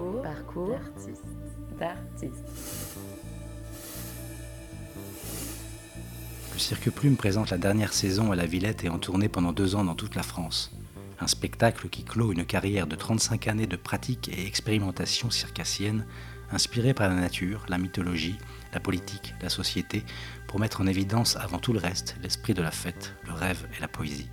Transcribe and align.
Parcours, 0.00 0.22
Parcours 0.22 0.68
d'artiste. 0.70 1.24
d'artiste. 1.78 2.44
Le 6.54 6.58
Cirque 6.58 6.90
Plume 6.90 7.16
présente 7.16 7.50
la 7.50 7.58
dernière 7.58 7.92
saison 7.92 8.32
à 8.32 8.36
la 8.36 8.46
Villette 8.46 8.82
et 8.82 8.88
en 8.88 8.98
tournée 8.98 9.28
pendant 9.28 9.52
deux 9.52 9.74
ans 9.74 9.84
dans 9.84 9.94
toute 9.94 10.14
la 10.14 10.22
France. 10.22 10.72
Un 11.20 11.26
spectacle 11.26 11.90
qui 11.90 12.04
clôt 12.04 12.32
une 12.32 12.46
carrière 12.46 12.86
de 12.86 12.96
35 12.96 13.46
années 13.48 13.66
de 13.66 13.76
pratique 13.76 14.30
et 14.30 14.46
expérimentation 14.46 15.28
circassienne, 15.30 16.06
inspirée 16.50 16.94
par 16.94 17.10
la 17.10 17.16
nature, 17.16 17.66
la 17.68 17.76
mythologie, 17.76 18.38
la 18.72 18.80
politique, 18.80 19.34
la 19.42 19.50
société, 19.50 20.04
pour 20.48 20.60
mettre 20.60 20.80
en 20.80 20.86
évidence 20.86 21.36
avant 21.36 21.58
tout 21.58 21.74
le 21.74 21.78
reste 21.78 22.16
l'esprit 22.22 22.54
de 22.54 22.62
la 22.62 22.70
fête, 22.70 23.12
le 23.26 23.34
rêve 23.34 23.68
et 23.76 23.80
la 23.82 23.88
poésie. 23.88 24.30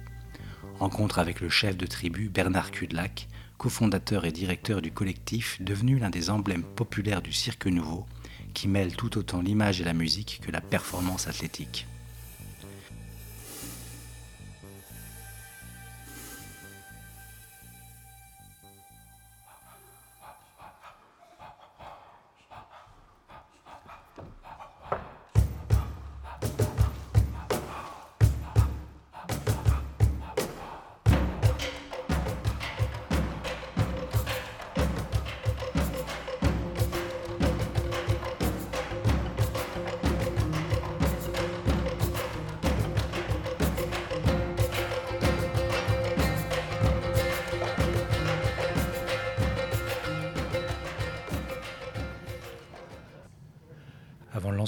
Rencontre 0.80 1.20
avec 1.20 1.42
le 1.42 1.50
chef 1.50 1.76
de 1.76 1.88
tribu 1.88 2.30
Bernard 2.30 2.72
Cudelac, 2.72 3.28
cofondateur 3.58 4.26
et 4.26 4.32
directeur 4.32 4.82
du 4.82 4.92
collectif, 4.92 5.62
devenu 5.62 5.98
l'un 6.00 6.10
des 6.10 6.30
emblèmes 6.30 6.64
populaires 6.64 7.22
du 7.22 7.34
cirque 7.34 7.68
nouveau, 7.68 8.06
qui 8.54 8.68
mêle 8.68 8.96
tout 8.96 9.18
autant 9.18 9.42
l'image 9.42 9.82
et 9.82 9.84
la 9.84 9.94
musique 9.94 10.42
que 10.46 10.52
la 10.52 10.62
performance 10.62 11.28
athlétique. 11.28 11.88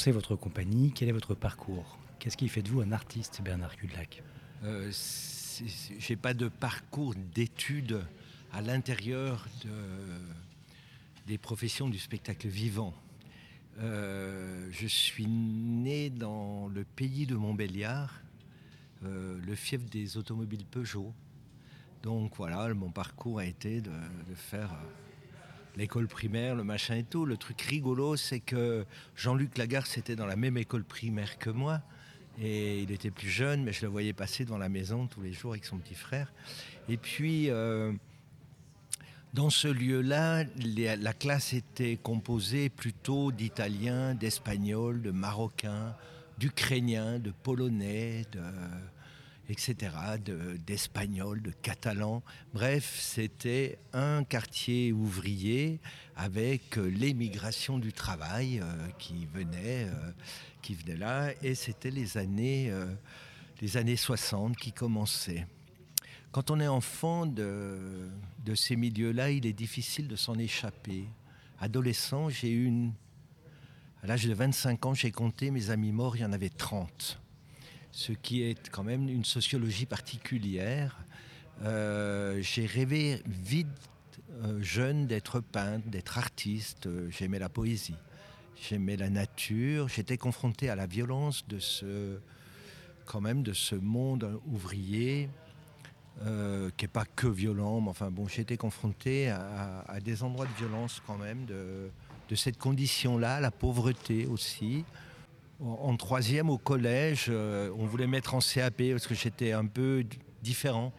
Votre 0.07 0.35
compagnie, 0.35 0.91
quel 0.93 1.09
est 1.09 1.11
votre 1.11 1.35
parcours? 1.35 1.97
Qu'est-ce 2.19 2.35
qui 2.37 2.47
fait 2.47 2.61
de 2.63 2.69
vous 2.69 2.81
un 2.81 2.91
artiste, 2.93 3.41
Bernard 3.43 3.75
Cudelac 3.75 4.23
Euh, 4.63 4.89
c'est- 4.91 5.65
J'ai 5.99 6.15
pas 6.15 6.33
de 6.33 6.47
parcours 6.47 7.13
d'études 7.35 8.01
à 8.53 8.61
l'intérieur 8.61 9.45
de- 9.65 9.69
des 11.27 11.37
professions 11.37 11.89
du 11.89 11.99
spectacle 11.99 12.47
vivant. 12.47 12.93
Euh, 13.79 14.69
je 14.71 14.87
suis 14.87 15.27
né 15.27 16.09
dans 16.09 16.67
le 16.69 16.85
pays 16.85 17.25
de 17.27 17.35
Montbéliard, 17.35 18.13
euh, 19.03 19.37
le 19.45 19.53
fief 19.55 19.83
des 19.89 20.15
automobiles 20.17 20.65
Peugeot. 20.65 21.13
Donc 22.03 22.35
voilà, 22.37 22.73
mon 22.73 22.89
parcours 22.89 23.39
a 23.39 23.45
été 23.45 23.81
de, 23.81 23.91
de 23.91 24.35
faire 24.35 24.71
euh, 24.71 24.87
l'école 25.75 26.07
primaire, 26.07 26.55
le 26.55 26.63
machin 26.63 26.95
et 26.95 27.03
tout. 27.03 27.25
Le 27.25 27.37
truc 27.37 27.61
rigolo, 27.61 28.15
c'est 28.15 28.39
que 28.39 28.85
Jean-Luc 29.15 29.57
Lagarce 29.57 29.97
était 29.97 30.15
dans 30.15 30.25
la 30.25 30.35
même 30.35 30.57
école 30.57 30.83
primaire 30.83 31.37
que 31.37 31.49
moi. 31.49 31.81
Et 32.41 32.81
il 32.81 32.91
était 32.91 33.11
plus 33.11 33.29
jeune, 33.29 33.63
mais 33.63 33.73
je 33.73 33.81
le 33.81 33.87
voyais 33.87 34.13
passer 34.13 34.45
devant 34.45 34.57
la 34.57 34.69
maison 34.69 35.07
tous 35.07 35.21
les 35.21 35.33
jours 35.33 35.51
avec 35.51 35.65
son 35.65 35.77
petit 35.77 35.95
frère. 35.95 36.31
Et 36.87 36.95
puis, 36.97 37.49
euh, 37.49 37.91
dans 39.33 39.49
ce 39.49 39.67
lieu-là, 39.67 40.45
la 40.55 41.13
classe 41.13 41.53
était 41.53 41.97
composée 41.97 42.69
plutôt 42.69 43.31
d'Italiens, 43.31 44.15
d'Espagnols, 44.15 45.01
de 45.01 45.11
Marocains, 45.11 45.95
d'Ukrainiens, 46.37 47.19
de 47.19 47.31
Polonais, 47.31 48.25
de, 48.31 48.41
etc., 49.49 49.75
de- 50.23 50.57
d'Espagnols, 50.65 51.41
de, 51.41 51.51
Catalans. 51.51 52.23
Bref, 52.53 52.97
c'était 53.01 53.79
un 53.93 54.23
quartier 54.23 54.93
ouvrier 54.93 55.79
avec 56.15 56.77
euh, 56.77 56.87
l'émigration 56.89 57.79
du 57.79 57.91
travail 57.91 58.59
euh, 58.59 58.87
qui 58.99 59.25
venait, 59.25 59.85
euh, 59.85 60.11
qui 60.61 60.75
venait 60.75 60.97
là, 60.97 61.31
et 61.41 61.55
c'était 61.55 61.91
les 61.91 62.17
années, 62.17 62.71
les 63.61 63.77
années 63.77 63.95
60 63.95 64.55
qui 64.55 64.71
commençaient. 64.71 65.47
Quand 66.31 66.51
on 66.51 66.59
est 66.59 66.67
enfant 66.67 67.25
de, 67.25 68.07
de 68.45 68.55
ces 68.55 68.75
milieux-là, 68.75 69.31
il 69.31 69.45
est 69.47 69.53
difficile 69.53 70.07
de 70.07 70.15
s'en 70.15 70.37
échapper. 70.37 71.05
Adolescent, 71.59 72.29
j'ai 72.29 72.51
eu 72.51 72.65
une. 72.65 72.93
À 74.03 74.07
l'âge 74.07 74.25
de 74.25 74.33
25 74.33 74.85
ans, 74.85 74.93
j'ai 74.93 75.11
compté 75.11 75.49
mes 75.51 75.71
amis 75.71 75.91
morts, 75.91 76.15
il 76.15 76.21
y 76.21 76.25
en 76.25 76.31
avait 76.31 76.49
30. 76.49 77.19
Ce 77.91 78.11
qui 78.11 78.43
est 78.43 78.69
quand 78.69 78.83
même 78.83 79.09
une 79.09 79.25
sociologie 79.25 79.85
particulière. 79.85 80.97
Euh, 81.63 82.39
j'ai 82.41 82.65
rêvé 82.65 83.21
vite, 83.25 83.67
euh, 84.43 84.61
jeune, 84.61 85.07
d'être 85.07 85.39
peintre, 85.39 85.87
d'être 85.89 86.17
artiste. 86.17 86.87
J'aimais 87.09 87.39
la 87.39 87.49
poésie. 87.49 87.95
J'aimais 88.61 88.95
la 88.95 89.09
nature. 89.09 89.89
J'étais 89.89 90.17
confronté 90.17 90.69
à 90.69 90.75
la 90.75 90.85
violence 90.85 91.47
de 91.47 91.59
ce, 91.59 92.19
quand 93.05 93.21
même, 93.21 93.43
de 93.43 93.53
ce 93.53 93.75
monde 93.75 94.39
ouvrier 94.45 95.29
euh, 96.25 96.69
qui 96.77 96.83
n'est 96.83 96.89
pas 96.89 97.05
que 97.05 97.27
violent, 97.27 97.81
mais 97.81 97.89
enfin 97.89 98.11
bon, 98.11 98.27
j'ai 98.27 98.41
été 98.41 98.57
confronté 98.57 99.29
à, 99.29 99.99
des 100.03 100.21
endroits 100.21 100.45
de 100.45 100.53
violence 100.57 101.01
quand 101.07 101.17
même, 101.17 101.45
de 101.45 101.91
cette 102.35 102.57
condition-là, 102.57 103.39
la 103.39 103.51
pauvreté 103.51 104.25
aussi. 104.25 104.83
En, 105.61 105.97
troisième 105.97 106.49
au 106.49 106.57
collège, 106.57 107.25
euh, 107.27 107.69
on 107.77 107.85
voulait 107.85 108.07
mettre 108.07 108.33
en 108.33 108.39
CAP 108.39 108.81
parce 108.91 109.07
que 109.07 109.13
j'étais 109.13 109.51
un 109.51 109.65
peu 109.65 110.05
différent, 110.41 110.93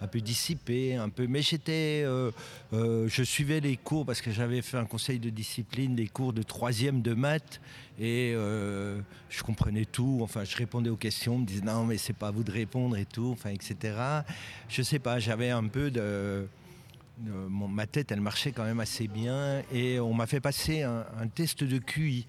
un 0.00 0.06
peu 0.06 0.22
dissipé, 0.22 0.96
un 0.96 1.10
peu. 1.10 1.26
Mais 1.26 1.42
j'étais, 1.42 2.04
euh, 2.06 2.30
euh, 2.72 3.06
je 3.08 3.22
suivais 3.22 3.60
les 3.60 3.76
cours 3.76 4.06
parce 4.06 4.22
que 4.22 4.30
j'avais 4.30 4.62
fait 4.62 4.78
un 4.78 4.86
conseil 4.86 5.18
de 5.18 5.28
discipline, 5.28 5.94
des 5.94 6.06
cours 6.06 6.32
de 6.32 6.42
troisième 6.42 7.02
de 7.02 7.12
maths, 7.12 7.60
et 8.00 8.32
je 8.32 9.42
comprenais 9.42 9.84
tout. 9.84 10.20
Enfin, 10.22 10.42
je 10.44 10.56
répondais 10.56 10.88
aux 10.88 10.96
questions, 10.96 11.34
on 11.34 11.38
me 11.40 11.46
disait 11.46 11.60
non, 11.60 11.84
mais 11.84 11.98
c'est 11.98 12.16
pas 12.16 12.28
à 12.28 12.30
vous 12.30 12.44
de 12.44 12.52
répondre 12.52 12.96
et 12.96 13.04
tout, 13.04 13.32
enfin, 13.34 13.50
etc. 13.50 13.94
Je 14.70 14.80
sais 14.80 15.00
pas, 15.00 15.18
j'avais 15.18 15.50
un 15.50 15.66
peu 15.66 15.90
de. 15.90 16.48
ma 17.20 17.86
tête, 17.86 18.10
elle 18.10 18.22
marchait 18.22 18.52
quand 18.52 18.64
même 18.64 18.80
assez 18.80 19.06
bien, 19.06 19.62
et 19.70 20.00
on 20.00 20.14
m'a 20.14 20.26
fait 20.26 20.40
passer 20.40 20.80
un 20.82 21.28
test 21.34 21.62
de 21.62 21.76
QI. 21.76 22.24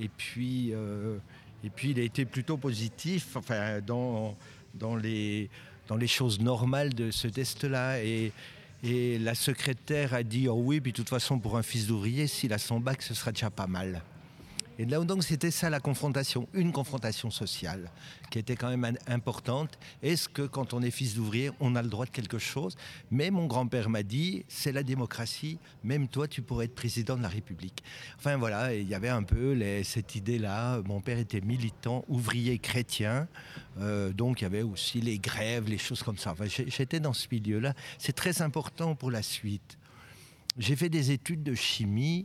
Et 0.00 0.08
puis, 0.08 0.72
euh, 0.72 1.18
et 1.64 1.70
puis, 1.70 1.90
il 1.90 2.00
a 2.00 2.02
été 2.02 2.24
plutôt 2.24 2.56
positif, 2.56 3.36
enfin, 3.36 3.80
dans, 3.80 4.36
dans, 4.74 4.96
les, 4.96 5.48
dans 5.88 5.96
les 5.96 6.06
choses 6.06 6.40
normales 6.40 6.94
de 6.94 7.10
ce 7.10 7.28
test-là. 7.28 8.02
Et, 8.02 8.32
et 8.82 9.18
la 9.18 9.34
secrétaire 9.34 10.14
a 10.14 10.22
dit 10.22 10.48
Oh 10.48 10.54
oui, 10.54 10.80
puis 10.80 10.92
de 10.92 10.96
toute 10.96 11.08
façon, 11.08 11.38
pour 11.38 11.56
un 11.56 11.62
fils 11.62 11.86
d'ouvrier, 11.86 12.26
s'il 12.26 12.52
a 12.52 12.58
son 12.58 12.80
bac, 12.80 13.02
ce 13.02 13.14
sera 13.14 13.32
déjà 13.32 13.50
pas 13.50 13.66
mal. 13.66 14.02
Et 14.78 14.84
là, 14.84 15.00
donc, 15.00 15.24
c'était 15.24 15.50
ça 15.50 15.70
la 15.70 15.80
confrontation, 15.80 16.48
une 16.52 16.72
confrontation 16.72 17.30
sociale 17.30 17.90
qui 18.30 18.38
était 18.38 18.56
quand 18.56 18.68
même 18.76 18.96
importante. 19.06 19.78
Est-ce 20.02 20.28
que 20.28 20.42
quand 20.42 20.74
on 20.74 20.82
est 20.82 20.90
fils 20.90 21.14
d'ouvrier, 21.14 21.50
on 21.60 21.76
a 21.76 21.82
le 21.82 21.88
droit 21.88 22.04
de 22.04 22.10
quelque 22.10 22.38
chose? 22.38 22.76
Mais 23.10 23.30
mon 23.30 23.46
grand-père 23.46 23.88
m'a 23.88 24.02
dit 24.02 24.44
c'est 24.48 24.72
la 24.72 24.82
démocratie, 24.82 25.58
même 25.82 26.08
toi, 26.08 26.28
tu 26.28 26.42
pourrais 26.42 26.66
être 26.66 26.74
président 26.74 27.16
de 27.16 27.22
la 27.22 27.28
République. 27.28 27.82
Enfin 28.18 28.36
voilà, 28.36 28.74
il 28.74 28.86
y 28.86 28.94
avait 28.94 29.08
un 29.08 29.22
peu 29.22 29.58
cette 29.82 30.14
idée-là. 30.14 30.82
Mon 30.84 31.00
père 31.00 31.18
était 31.18 31.40
militant, 31.40 32.04
ouvrier 32.08 32.58
chrétien, 32.58 33.28
euh, 33.80 34.12
donc 34.12 34.40
il 34.40 34.44
y 34.44 34.46
avait 34.46 34.62
aussi 34.62 35.00
les 35.00 35.18
grèves, 35.18 35.68
les 35.68 35.78
choses 35.78 36.02
comme 36.02 36.18
ça. 36.18 36.32
Enfin, 36.32 36.44
J'étais 36.46 37.00
dans 37.00 37.12
ce 37.12 37.26
milieu-là. 37.30 37.74
C'est 37.98 38.14
très 38.14 38.42
important 38.42 38.94
pour 38.94 39.10
la 39.10 39.22
suite. 39.22 39.78
J'ai 40.58 40.76
fait 40.76 40.88
des 40.88 41.10
études 41.10 41.42
de 41.42 41.54
chimie. 41.54 42.24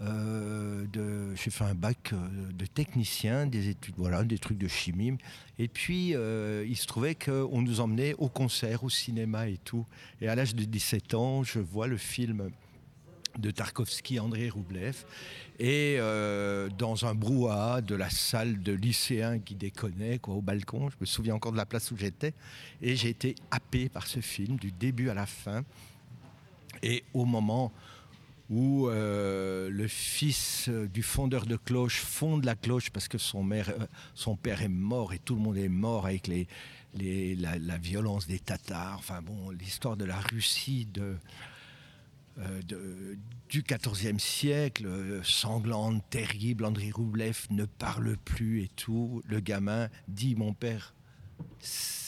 Euh, 0.00 1.34
j'ai 1.36 1.50
fait 1.50 1.64
un 1.64 1.74
bac 1.74 2.12
euh, 2.12 2.16
de 2.52 2.66
technicien, 2.66 3.46
des 3.46 3.68
études, 3.68 3.94
voilà, 3.96 4.24
des 4.24 4.38
trucs 4.38 4.58
de 4.58 4.68
chimie. 4.68 5.16
Et 5.58 5.68
puis, 5.68 6.14
euh, 6.14 6.66
il 6.68 6.76
se 6.76 6.86
trouvait 6.86 7.14
qu'on 7.14 7.62
nous 7.62 7.80
emmenait 7.80 8.14
au 8.18 8.28
concert, 8.28 8.84
au 8.84 8.90
cinéma 8.90 9.48
et 9.48 9.56
tout. 9.56 9.86
Et 10.20 10.28
à 10.28 10.34
l'âge 10.34 10.54
de 10.54 10.64
17 10.64 11.14
ans, 11.14 11.42
je 11.42 11.60
vois 11.60 11.86
le 11.86 11.96
film 11.96 12.50
de 13.38 13.50
Tarkovsky, 13.50 14.18
André 14.18 14.48
Roublev, 14.48 15.04
et 15.58 15.98
dans 16.78 17.04
un 17.04 17.14
brouhaha 17.14 17.82
de 17.82 17.94
la 17.94 18.08
salle 18.08 18.62
de 18.62 18.72
lycéens 18.72 19.40
qui 19.40 19.54
déconnaient, 19.54 20.18
quoi, 20.18 20.36
au 20.36 20.40
balcon, 20.40 20.88
je 20.88 20.96
me 20.98 21.04
souviens 21.04 21.34
encore 21.34 21.52
de 21.52 21.58
la 21.58 21.66
place 21.66 21.90
où 21.90 21.98
j'étais, 21.98 22.32
et 22.80 22.96
j'ai 22.96 23.10
été 23.10 23.34
happé 23.50 23.90
par 23.90 24.06
ce 24.06 24.20
film 24.20 24.56
du 24.56 24.72
début 24.72 25.10
à 25.10 25.14
la 25.14 25.26
fin. 25.26 25.64
Et 26.82 27.04
au 27.12 27.26
moment 27.26 27.72
où 28.48 28.88
euh, 28.88 29.68
le 29.70 29.88
fils 29.88 30.68
euh, 30.68 30.86
du 30.86 31.02
fondeur 31.02 31.46
de 31.46 31.56
cloche 31.56 32.00
fonde 32.00 32.44
la 32.44 32.54
cloche 32.54 32.90
parce 32.90 33.08
que 33.08 33.16
euh, 33.16 33.86
son 34.14 34.36
père 34.36 34.62
est 34.62 34.68
mort 34.68 35.12
et 35.12 35.18
tout 35.18 35.34
le 35.34 35.40
monde 35.40 35.56
est 35.56 35.68
mort 35.68 36.06
avec 36.06 36.28
les, 36.28 36.46
la, 37.34 37.78
violence 37.78 38.26
des 38.26 38.38
Tatars, 38.38 38.96
enfin 38.98 39.20
bon, 39.20 39.50
l'histoire 39.50 39.96
de 39.96 40.04
la 40.04 40.18
Russie 40.18 40.86
de, 40.86 41.16
du 43.48 43.62
XIVe 43.62 44.18
siècle, 44.18 44.86
sanglante, 45.22 46.02
terrible. 46.10 46.64
André 46.64 46.90
Roublev 46.90 47.46
ne 47.50 47.64
parle 47.64 48.16
plus 48.16 48.62
et 48.62 48.68
tout. 48.76 49.22
Le 49.26 49.40
gamin 49.40 49.88
dit 50.08 50.34
Mon 50.36 50.54
père 50.54 50.94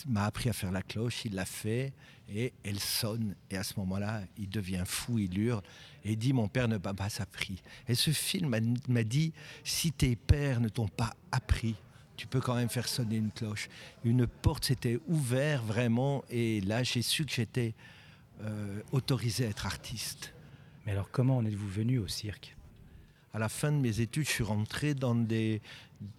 m'a 0.06 0.24
appris 0.24 0.48
à 0.48 0.52
faire 0.52 0.72
la 0.72 0.82
cloche, 0.82 1.24
il 1.24 1.34
l'a 1.34 1.44
fait, 1.44 1.92
et 2.34 2.52
elle 2.64 2.80
sonne. 2.80 3.34
Et 3.50 3.56
à 3.56 3.62
ce 3.62 3.74
moment-là, 3.78 4.22
il 4.38 4.48
devient 4.48 4.84
fou, 4.84 5.18
il 5.18 5.38
hurle, 5.38 5.62
et 6.04 6.16
dit 6.16 6.32
Mon 6.32 6.48
père 6.48 6.68
ne 6.68 6.76
m'a 6.76 6.94
pas 6.94 7.08
appris. 7.20 7.62
Et 7.88 7.94
ce 7.94 8.10
film 8.10 8.54
m'a 8.88 9.04
dit 9.04 9.32
Si 9.64 9.92
tes 9.92 10.16
pères 10.16 10.60
ne 10.60 10.68
t'ont 10.68 10.88
pas 10.88 11.14
appris, 11.32 11.74
tu 12.16 12.26
peux 12.26 12.40
quand 12.40 12.56
même 12.56 12.68
faire 12.68 12.88
sonner 12.88 13.16
une 13.16 13.30
cloche. 13.30 13.68
Une 14.04 14.26
porte 14.26 14.64
s'était 14.64 14.98
ouverte 15.06 15.64
vraiment, 15.64 16.24
et 16.30 16.60
là, 16.62 16.82
j'ai 16.82 17.02
su 17.02 17.24
que 17.24 17.32
j'étais 17.32 17.74
euh, 18.42 18.80
autorisé 18.92 19.46
à 19.46 19.48
être 19.48 19.66
artiste. 19.66 20.34
Mais 20.84 20.92
alors, 20.92 21.10
comment 21.10 21.38
en 21.38 21.46
êtes-vous 21.46 21.68
venu 21.68 21.98
au 21.98 22.08
cirque? 22.08 22.56
À 23.32 23.38
la 23.38 23.48
fin 23.48 23.70
de 23.70 23.76
mes 23.76 24.00
études, 24.00 24.24
je 24.24 24.30
suis 24.30 24.44
rentré 24.44 24.94
dans 24.94 25.14
des, 25.14 25.60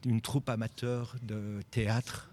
une 0.06 0.21
troupe 0.21 0.47
amateur 0.47 1.15
de 1.21 1.59
théâtre 1.71 2.29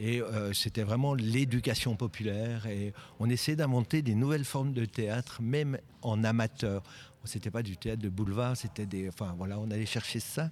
et 0.00 0.22
euh, 0.22 0.54
c'était 0.54 0.82
vraiment 0.82 1.12
l'éducation 1.12 1.94
populaire. 1.94 2.66
Et 2.66 2.94
on 3.18 3.28
essayait 3.28 3.56
d'inventer 3.56 4.00
des 4.00 4.14
nouvelles 4.14 4.46
formes 4.46 4.72
de 4.72 4.86
théâtre, 4.86 5.42
même 5.42 5.78
en 6.00 6.24
amateur. 6.24 6.82
C'était 7.24 7.50
pas 7.50 7.62
du 7.62 7.76
théâtre 7.76 8.00
de 8.00 8.08
boulevard, 8.08 8.56
c'était 8.56 8.86
des. 8.86 9.08
Enfin 9.10 9.34
voilà, 9.36 9.58
on 9.58 9.70
allait 9.70 9.84
chercher 9.84 10.18
ça. 10.18 10.50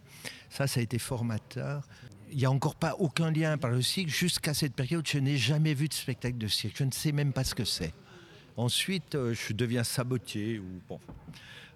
Ça, 0.50 0.66
ça 0.66 0.80
a 0.80 0.82
été 0.82 0.98
formateur. 0.98 1.88
Il 2.30 2.36
n'y 2.36 2.44
a 2.44 2.50
encore 2.50 2.76
pas 2.76 2.94
aucun 2.98 3.30
lien 3.30 3.56
par 3.56 3.70
le 3.70 3.80
cirque. 3.80 4.10
Jusqu'à 4.10 4.52
cette 4.52 4.74
période, 4.74 5.08
je 5.08 5.18
n'ai 5.18 5.38
jamais 5.38 5.72
vu 5.72 5.88
de 5.88 5.94
spectacle 5.94 6.36
de 6.36 6.46
cirque. 6.46 6.76
Je 6.76 6.84
ne 6.84 6.92
sais 6.92 7.12
même 7.12 7.32
pas 7.32 7.42
ce 7.42 7.54
que 7.54 7.64
c'est. 7.64 7.94
Ensuite, 8.58 9.14
euh, 9.14 9.34
je 9.34 9.52
deviens 9.52 9.84
sabotier. 9.84 10.58
Ou, 10.58 10.64
bon, 10.88 10.99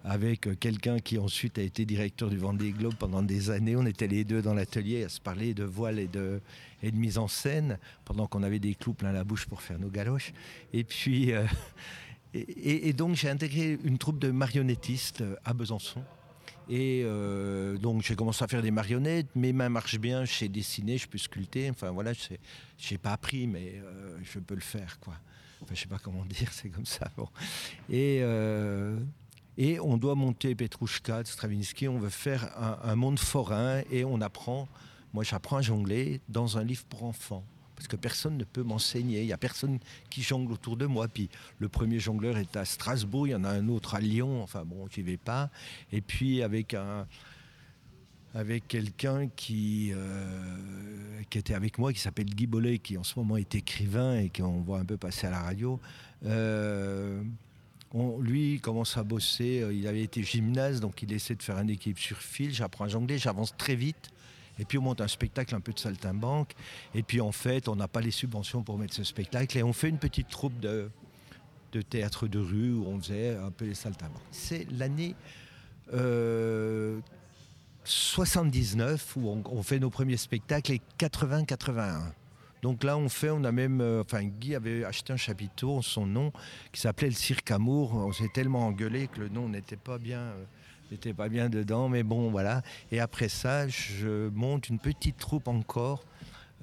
avec 0.02 0.48
euh, 0.48 0.56
quelqu'un 0.56 0.98
qui 0.98 1.16
ensuite 1.16 1.56
a 1.58 1.62
été 1.62 1.84
directeur 1.84 2.28
du 2.28 2.36
Vendée 2.36 2.72
Globe 2.72 2.96
pendant 2.98 3.22
des 3.22 3.50
années. 3.50 3.76
On 3.76 3.86
était 3.86 4.08
les 4.08 4.24
deux 4.24 4.42
dans 4.42 4.52
l'atelier 4.52 5.04
à 5.04 5.08
se 5.08 5.20
parler 5.20 5.54
de 5.54 5.62
voile 5.62 6.00
et 6.00 6.08
de, 6.08 6.40
et 6.82 6.90
de 6.90 6.96
mise 6.96 7.18
en 7.18 7.28
scène, 7.28 7.78
pendant 8.04 8.26
qu'on 8.26 8.42
avait 8.42 8.58
des 8.58 8.74
clous 8.74 8.94
plein 8.94 9.12
la 9.12 9.22
bouche 9.22 9.46
pour 9.46 9.62
faire 9.62 9.78
nos 9.78 9.90
galoches. 9.90 10.32
Et 10.72 10.82
puis, 10.82 11.30
euh, 11.30 11.46
et, 12.34 12.92
donc 12.94 13.14
j'ai 13.14 13.30
intégré 13.30 13.78
une 13.84 13.96
troupe 13.96 14.18
de 14.18 14.32
marionnettistes 14.32 15.22
à 15.44 15.54
Besançon. 15.54 16.02
Et 16.68 17.04
donc 17.80 18.02
j'ai 18.02 18.14
commencé 18.14 18.42
à 18.42 18.48
faire 18.48 18.62
des 18.62 18.70
marionnettes, 18.70 19.26
mes 19.34 19.52
mains 19.52 19.68
marchent 19.68 19.98
bien, 19.98 20.24
je 20.24 20.32
sais 20.32 20.48
dessiner, 20.48 20.96
je 20.96 21.08
peux 21.08 21.18
sculpter, 21.18 21.68
enfin 21.68 21.90
voilà, 21.90 22.12
je 22.12 22.34
n'ai 22.90 22.98
pas 22.98 23.12
appris, 23.12 23.46
mais 23.48 23.82
je 24.22 24.38
peux 24.38 24.54
le 24.54 24.60
faire, 24.60 24.98
quoi. 25.00 25.14
Enfin, 25.62 25.74
je 25.74 25.80
sais 25.80 25.88
pas 25.88 25.98
comment 25.98 26.24
dire, 26.28 26.52
c'est 26.52 26.68
comme 26.68 26.86
ça. 26.86 27.10
Et 27.90 28.22
et 29.58 29.78
on 29.80 29.98
doit 29.98 30.14
monter 30.14 30.54
Petrouchka 30.54 31.22
de 31.22 31.28
Stravinsky, 31.28 31.86
on 31.86 31.98
veut 31.98 32.08
faire 32.08 32.50
un, 32.82 32.96
monde 32.96 33.18
forain 33.18 33.82
et 33.90 34.04
on 34.04 34.20
apprend, 34.22 34.66
moi 35.12 35.24
j'apprends 35.24 35.58
à 35.58 35.62
jongler 35.62 36.20
dans 36.28 36.56
un 36.56 36.64
livre 36.64 36.84
pour 36.88 37.04
enfants. 37.04 37.44
Parce 37.76 37.88
que 37.88 37.96
personne 37.96 38.38
ne 38.38 38.44
peut 38.44 38.62
m'enseigner, 38.62 39.20
il 39.20 39.26
n'y 39.26 39.32
a 39.32 39.38
personne 39.38 39.78
qui 40.08 40.22
jongle 40.22 40.52
autour 40.52 40.76
de 40.76 40.86
moi. 40.86 41.08
Puis 41.08 41.28
le 41.58 41.68
premier 41.68 41.98
jongleur 41.98 42.38
est 42.38 42.56
à 42.56 42.64
Strasbourg, 42.64 43.26
il 43.26 43.30
y 43.30 43.34
en 43.34 43.44
a 43.44 43.50
un 43.50 43.68
autre 43.68 43.94
à 43.94 44.00
Lyon, 44.00 44.42
enfin 44.42 44.64
bon, 44.64 44.86
j'y 44.88 45.02
vais 45.02 45.16
pas. 45.16 45.50
Et 45.90 46.00
puis 46.00 46.42
avec 46.42 46.74
un, 46.74 47.06
avec 48.34 48.66
quelqu'un 48.66 49.28
qui, 49.28 49.92
euh, 49.94 51.22
qui 51.28 51.38
était 51.38 51.54
avec 51.54 51.78
moi, 51.78 51.92
qui 51.92 52.00
s'appelle 52.00 52.26
Guy 52.26 52.46
Bollet, 52.46 52.78
qui 52.78 52.96
en 52.96 53.04
ce 53.04 53.18
moment 53.18 53.36
est 53.36 53.54
écrivain 53.54 54.16
et 54.18 54.30
qu'on 54.30 54.60
voit 54.62 54.78
un 54.78 54.84
peu 54.84 54.96
passer 54.96 55.26
à 55.26 55.30
la 55.30 55.42
radio. 55.42 55.78
Euh, 56.24 57.22
lui, 58.20 58.54
il 58.54 58.60
commence 58.60 58.96
à 58.96 59.02
bosser. 59.02 59.60
Euh, 59.62 59.74
il 59.74 59.86
avait 59.86 60.02
été 60.02 60.22
gymnase, 60.22 60.80
donc 60.80 61.02
il 61.02 61.12
essaie 61.12 61.34
de 61.34 61.42
faire 61.42 61.58
un 61.58 61.68
équipe 61.68 61.98
sur 61.98 62.16
fil. 62.18 62.54
J'apprends 62.54 62.84
à 62.84 62.88
jongler, 62.88 63.18
j'avance 63.18 63.54
très 63.56 63.74
vite. 63.74 64.10
Et 64.58 64.64
puis 64.64 64.78
on 64.78 64.82
monte 64.82 65.00
un 65.00 65.08
spectacle 65.08 65.54
un 65.54 65.60
peu 65.60 65.72
de 65.72 65.78
saltimbanque. 65.78 66.52
Et 66.94 67.02
puis 67.02 67.20
en 67.20 67.32
fait, 67.32 67.68
on 67.68 67.76
n'a 67.76 67.88
pas 67.88 68.00
les 68.00 68.10
subventions 68.10 68.62
pour 68.62 68.78
mettre 68.78 68.94
ce 68.94 69.04
spectacle. 69.04 69.58
Et 69.58 69.62
on 69.62 69.74
fait 69.74 69.90
une 69.90 69.98
petite 69.98 70.28
troupe 70.28 70.58
de, 70.60 70.90
de 71.72 71.82
théâtre 71.82 72.28
de 72.28 72.38
rue 72.38 72.72
où 72.72 72.86
on 72.86 72.98
faisait 72.98 73.36
un 73.36 73.50
peu 73.50 73.66
les 73.66 73.74
saltimbanques. 73.74 74.22
C'est 74.30 74.66
l'année 74.70 75.14
79 77.84 79.16
euh, 79.16 79.20
où 79.20 79.42
on, 79.50 79.62
fait 79.62 79.78
nos 79.78 79.90
premiers 79.90 80.16
spectacles 80.16 80.72
et 80.72 80.80
80-81. 80.98 82.12
Donc 82.62 82.84
là, 82.84 82.96
on 82.96 83.08
fait, 83.08 83.30
on 83.30 83.42
a 83.42 83.50
même, 83.50 83.80
euh, 83.80 84.02
enfin, 84.02 84.22
Guy 84.22 84.54
avait 84.54 84.84
acheté 84.84 85.12
un 85.12 85.16
chapiteau 85.16 85.82
son 85.82 86.06
nom 86.06 86.32
qui 86.70 86.80
s'appelait 86.80 87.08
le 87.08 87.14
Cirque 87.14 87.50
Amour. 87.50 87.94
On 87.94 88.12
s'est 88.12 88.30
tellement 88.32 88.66
engueulé 88.66 89.08
que 89.08 89.20
le 89.20 89.28
nom 89.28 89.48
n'était 89.48 89.76
pas 89.76 89.98
bien. 89.98 90.20
Euh, 90.20 90.44
n'était 90.92 91.14
pas 91.14 91.28
bien 91.28 91.48
dedans, 91.48 91.88
mais 91.88 92.02
bon, 92.04 92.30
voilà. 92.30 92.62
Et 92.92 93.00
après 93.00 93.28
ça, 93.28 93.66
je 93.66 94.28
monte 94.28 94.68
une 94.68 94.78
petite 94.78 95.16
troupe 95.16 95.48
encore 95.48 96.04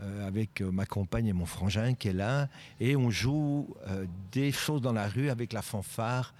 euh, 0.01 0.25
avec 0.25 0.61
ma 0.61 0.85
compagne 0.85 1.27
et 1.27 1.33
mon 1.33 1.47
frangin 1.47 1.95
qui 1.95 2.09
est 2.09 2.13
là, 2.13 2.47
et 2.79 2.95
on 2.95 3.09
joue 3.09 3.75
des 4.31 4.51
choses 4.51 4.81
dans 4.81 4.93
la 4.93 5.07
rue 5.07 5.31
avec 5.31 5.51
la 5.51 5.63
fanfare. 5.63 6.35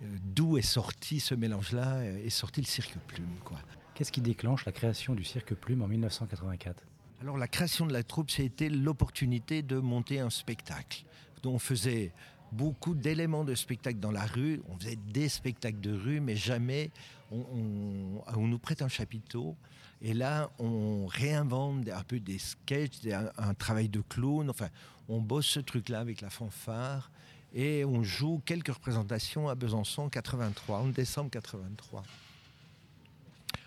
D'où 0.00 0.58
est 0.58 0.62
sorti 0.62 1.20
ce 1.20 1.34
mélange-là 1.34 2.04
Est 2.04 2.30
sorti 2.30 2.60
le 2.60 2.66
Cirque 2.66 2.96
Plume, 3.06 3.38
quoi. 3.44 3.58
Qu'est-ce 3.94 4.12
qui 4.12 4.20
déclenche 4.20 4.64
la 4.64 4.72
création 4.72 5.14
du 5.14 5.24
Cirque 5.24 5.54
Plume 5.54 5.82
en 5.82 5.88
1984 5.88 6.84
alors 7.20 7.36
la 7.36 7.48
création 7.48 7.84
de 7.84 7.92
la 7.92 8.04
troupe, 8.04 8.30
c'était 8.30 8.68
l'opportunité 8.68 9.62
de 9.62 9.78
monter 9.78 10.20
un 10.20 10.30
spectacle. 10.30 11.04
Donc 11.42 11.54
on 11.54 11.58
faisait 11.58 12.12
beaucoup 12.52 12.94
d'éléments 12.94 13.44
de 13.44 13.56
spectacle 13.56 13.98
dans 13.98 14.12
la 14.12 14.24
rue, 14.24 14.62
on 14.68 14.78
faisait 14.78 14.96
des 14.96 15.28
spectacles 15.28 15.80
de 15.80 15.92
rue, 15.92 16.20
mais 16.20 16.36
jamais 16.36 16.90
on, 17.30 18.46
nous 18.46 18.58
prête 18.58 18.82
un 18.82 18.88
chapiteau. 18.88 19.56
Et 20.00 20.14
là, 20.14 20.50
on 20.60 21.06
réinvente 21.06 21.88
un 21.88 22.02
peu 22.04 22.20
des 22.20 22.38
sketchs, 22.38 23.00
un, 23.36 23.54
travail 23.54 23.88
de 23.88 24.00
clown. 24.00 24.48
Enfin, 24.48 24.68
on 25.08 25.20
bosse 25.20 25.46
ce 25.46 25.60
truc-là 25.60 25.98
avec 25.98 26.20
la 26.20 26.30
fanfare 26.30 27.10
et 27.58 27.84
on 27.84 28.04
joue 28.04 28.40
quelques 28.46 28.72
représentations 28.72 29.48
à 29.48 29.56
Besançon 29.56 30.08
83, 30.08 30.78
en 30.78 30.86
décembre 30.86 31.28
83. 31.30 32.04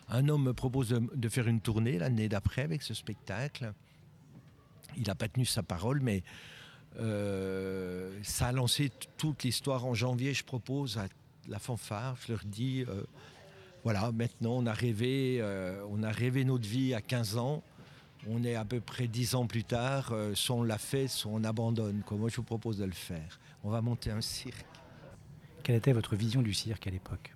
Un 0.08 0.30
homme 0.30 0.46
me 0.46 0.54
propose 0.54 0.98
de, 1.14 1.30
faire 1.30 1.50
une 1.50 1.60
tournée 1.60 2.00
l'année 2.00 2.30
d'après 2.30 2.62
avec 2.62 2.84
ce 2.84 2.94
spectacle. 2.94 3.74
Il 4.96 5.08
n'a 5.08 5.16
pas 5.16 5.28
tenu 5.28 5.46
sa 5.46 5.62
parole, 5.62 6.00
mais 6.00 6.24
euh, 7.02 8.18
ça 8.24 8.48
a 8.48 8.52
lancé 8.54 8.94
toute 9.18 9.44
l'histoire. 9.44 9.86
En 9.86 9.94
janvier, 9.94 10.34
je 10.34 10.46
propose 10.46 10.98
à 10.98 11.08
la 11.50 11.60
fanfare, 11.60 12.16
je 12.26 12.32
leur 12.32 12.46
dis, 12.46 12.86
euh, 12.88 13.04
voilà, 13.84 14.14
maintenant 14.14 14.54
on 14.54 14.66
a 14.68 14.74
rêvé, 14.74 15.40
euh, 15.42 15.84
on 15.90 16.02
a 16.04 16.12
rêvé 16.12 16.46
notre 16.46 16.66
vie 16.66 16.94
à 16.94 17.02
15 17.02 17.36
ans. 17.36 17.62
On 18.30 18.46
est 18.46 18.56
à 18.56 18.64
peu 18.64 18.80
près 18.80 19.08
10 19.08 19.36
ans 19.36 19.48
plus 19.48 19.66
tard, 19.66 20.14
soit 20.36 20.56
on 20.56 20.64
l'a 20.64 20.78
fait, 20.78 21.08
soit 21.08 21.32
on 21.34 21.44
abandonne. 21.44 22.04
Moi, 22.12 22.30
je 22.30 22.36
vous 22.36 22.44
propose 22.44 22.78
de 22.78 22.86
le 22.86 22.92
faire. 22.92 23.40
On 23.64 23.70
va 23.70 23.82
monter 23.82 24.12
un 24.12 24.22
cirque. 24.22 24.66
Quelle 25.64 25.76
était 25.76 25.94
votre 25.94 26.16
vision 26.16 26.42
du 26.42 26.54
cirque 26.54 26.88
à 26.88 26.90
l'époque? 26.90 27.34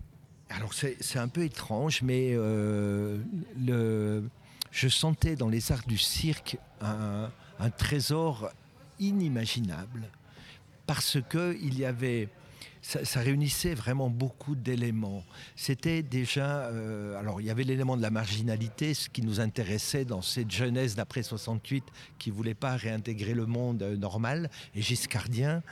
Alors 0.50 0.74
c'est 0.74 1.20
un 1.20 1.28
peu 1.28 1.44
étrange, 1.44 2.02
mais 2.02 2.34
euh, 2.34 3.18
je 4.72 4.88
sentais 4.88 5.36
dans 5.36 5.50
les 5.50 5.72
arts 5.72 5.86
du 5.88 5.98
cirque 5.98 6.58
un, 6.82 7.30
trésor 7.78 8.52
inimaginable 9.00 10.08
parce 10.86 11.18
que 11.30 11.58
il 11.62 11.80
y 11.80 11.86
avait 11.86 12.30
ça, 12.82 13.20
réunissait 13.20 13.74
vraiment 13.74 14.12
beaucoup 14.12 14.56
d'éléments. 14.56 15.24
C'était 15.56 16.04
déjà, 16.04 16.68
euh, 16.68 17.20
alors 17.20 17.42
il 17.42 17.48
y 17.48 17.50
avait 17.50 17.64
l'élément 17.64 17.98
de 17.98 18.04
la 18.04 18.12
marginalité, 18.12 18.94
ce 18.94 19.10
qui 19.10 19.24
nous 19.24 19.40
intéressait 19.40 20.06
dans 20.06 20.22
cette 20.22 20.52
jeunesse 20.52 20.96
d'après 20.96 21.24
68 21.24 21.84
qui 22.20 22.30
voulait 22.30 22.54
pas 22.54 22.76
réintégrer 22.76 23.34
le 23.34 23.48
monde 23.48 23.82
euh, 23.82 23.98
normal 23.98 24.52
et 24.76 24.84
giscardien 24.84 25.64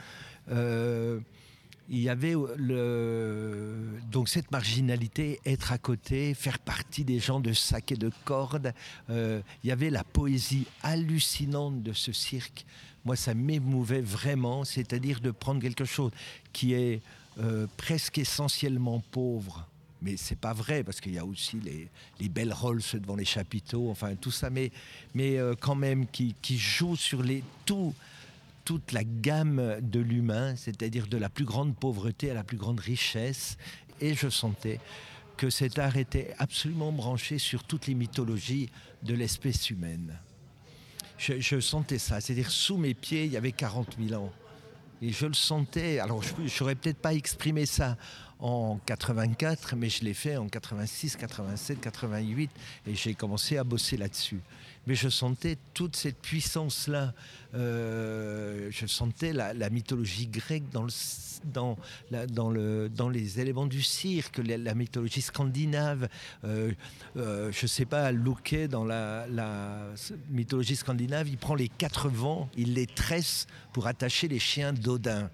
il 1.89 1.99
y 1.99 2.09
avait 2.09 2.33
le, 2.57 3.99
donc 4.11 4.29
cette 4.29 4.51
marginalité, 4.51 5.39
être 5.45 5.71
à 5.71 5.77
côté, 5.77 6.33
faire 6.33 6.59
partie 6.59 7.03
des 7.03 7.19
gens 7.19 7.39
de 7.39 7.53
sac 7.53 7.91
et 7.91 7.95
de 7.95 8.11
cordes. 8.25 8.73
Euh, 9.09 9.41
il 9.63 9.67
y 9.67 9.71
avait 9.71 9.89
la 9.89 10.03
poésie 10.03 10.65
hallucinante 10.81 11.83
de 11.83 11.93
ce 11.93 12.11
cirque. 12.11 12.65
Moi, 13.05 13.15
ça 13.15 13.33
m'émouvait 13.33 14.01
vraiment, 14.01 14.63
c'est-à-dire 14.63 15.19
de 15.19 15.31
prendre 15.31 15.61
quelque 15.61 15.85
chose 15.85 16.11
qui 16.53 16.73
est 16.73 17.01
euh, 17.39 17.67
presque 17.75 18.17
essentiellement 18.17 19.01
pauvre. 19.11 19.67
Mais 20.01 20.15
c'est 20.17 20.39
pas 20.39 20.53
vrai 20.53 20.83
parce 20.83 21.01
qu'il 21.01 21.13
y 21.13 21.19
a 21.19 21.25
aussi 21.25 21.59
les, 21.59 22.29
belles 22.29 22.53
rolls 22.53 22.81
devant 22.93 23.15
les 23.15 23.25
chapiteaux, 23.25 23.89
enfin 23.89 24.15
tout 24.15 24.31
ça, 24.31 24.49
mais, 24.49 24.71
mais 25.13 25.37
euh, 25.37 25.53
quand 25.57 25.75
même 25.75 26.07
qui, 26.07 26.35
qui 26.41 26.57
joue 26.57 26.95
sur 26.95 27.23
les 27.23 27.43
tout 27.65 27.93
toute 28.65 28.91
la 28.91 29.03
gamme 29.03 29.79
de 29.81 29.99
l'humain, 29.99 30.55
c'est-à-dire 30.55 31.07
de 31.07 31.17
la 31.17 31.29
plus 31.29 31.45
grande 31.45 31.75
pauvreté 31.75 32.31
à 32.31 32.33
la 32.33 32.43
plus 32.43 32.57
grande 32.57 32.79
richesse. 32.79 33.57
Et 34.01 34.15
je 34.15 34.29
sentais 34.29 34.79
que 35.37 35.49
cet 35.49 35.79
art 35.79 35.97
était 35.97 36.33
absolument 36.37 36.91
branché 36.91 37.37
sur 37.37 37.63
toutes 37.63 37.87
les 37.87 37.95
mythologies 37.95 38.69
de 39.03 39.13
l'espèce 39.13 39.69
humaine. 39.69 40.19
Je, 41.17 41.59
sentais 41.59 41.99
ça, 41.99 42.19
c'est-à-dire 42.19 42.51
sous 42.51 42.77
mes 42.77 42.93
pieds, 42.93 43.25
il 43.25 43.31
y 43.31 43.37
avait 43.37 43.53
40 43.53 43.97
000 43.99 44.21
ans. 44.21 44.31
Et 45.01 45.11
je 45.11 45.25
le 45.25 45.33
sentais. 45.33 45.99
Alors, 45.99 46.21
je 46.23 46.63
n'aurais 46.63 46.75
peut-être 46.75 46.97
pas 46.97 47.13
exprimé 47.13 47.65
ça 47.65 47.97
en 48.39 48.77
84, 48.85 49.75
mais 49.77 49.89
je 49.89 50.03
l'ai 50.03 50.13
fait 50.13 50.35
en 50.35 50.49
86, 50.49 51.15
87, 51.15 51.79
88, 51.79 52.51
et 52.87 52.95
j'ai 52.95 53.13
commencé 53.13 53.57
à 53.57 53.63
bosser 53.63 53.95
là-dessus. 53.95 54.41
Mais 54.85 54.95
je 54.95 55.09
sentais 55.09 55.57
toute 55.73 55.95
cette 55.95 56.19
puissance-là. 56.19 57.13
Euh, 57.55 58.67
je 58.71 58.85
sentais 58.85 59.31
la, 59.31 59.69
mythologie 59.69 60.27
grecque 60.27 60.69
dans, 60.71 60.83
le, 60.83 62.25
dans, 62.27 62.49
le, 62.49 62.89
dans 62.89 63.09
les 63.09 63.39
éléments 63.39 63.65
du 63.65 63.81
cirque, 63.81 64.39
la, 64.39 64.75
mythologie 64.75 65.21
scandinave. 65.21 66.09
Euh, 66.43 66.71
euh, 67.15 67.51
je 67.51 67.63
ne 67.63 67.67
sais 67.67 67.85
pas, 67.85 68.11
Loquet, 68.11 68.67
dans 68.67 68.83
la, 68.83 69.25
mythologie 70.29 70.75
scandinave, 70.75 71.29
il 71.29 71.37
prend 71.37 71.55
les 71.55 71.69
quatre 71.69 72.09
vents, 72.09 72.49
il 72.57 72.73
les 72.73 72.87
tresse 72.87 73.47
pour 73.71 73.87
attacher 73.87 74.27
les 74.27 74.39
chiens 74.39 74.73
d'Odin. 74.73 75.29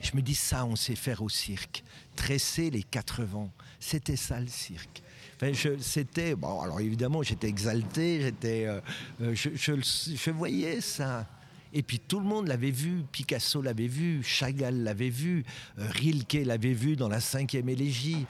Je 0.00 0.14
me 0.16 0.20
dis 0.20 0.34
ça, 0.34 0.66
on 0.66 0.76
sait 0.76 0.96
faire 0.96 1.22
au 1.22 1.30
cirque. 1.30 1.82
Tresser 2.16 2.70
les 2.70 2.82
quatre 2.82 3.22
vents. 3.22 3.50
C'était 3.80 4.16
ça 4.16 4.38
le 4.38 4.48
cirque. 4.48 5.02
C'était 5.80 6.34
bon. 6.34 6.60
Alors 6.60 6.80
évidemment, 6.80 7.22
j'étais 7.22 7.48
exalté. 7.48 8.20
J'étais, 8.20 8.66
euh, 8.66 8.80
euh, 9.22 9.34
je, 9.34 10.30
voyais 10.30 10.80
ça. 10.80 11.26
Et 11.72 11.82
puis 11.82 11.98
tout 11.98 12.20
le 12.20 12.24
monde 12.24 12.46
l'avait 12.46 12.70
vu, 12.70 13.02
Picasso 13.10 13.60
l'avait 13.60 13.88
vu, 13.88 14.22
Chagall 14.22 14.84
l'avait 14.84 15.08
vu, 15.08 15.44
euh, 15.78 15.88
Rilke 15.90 16.38
l'avait 16.44 16.72
vu 16.72 16.94
dans 16.94 17.08
la 17.08 17.20
cinquième 17.20 17.68
élégie. 17.68 18.26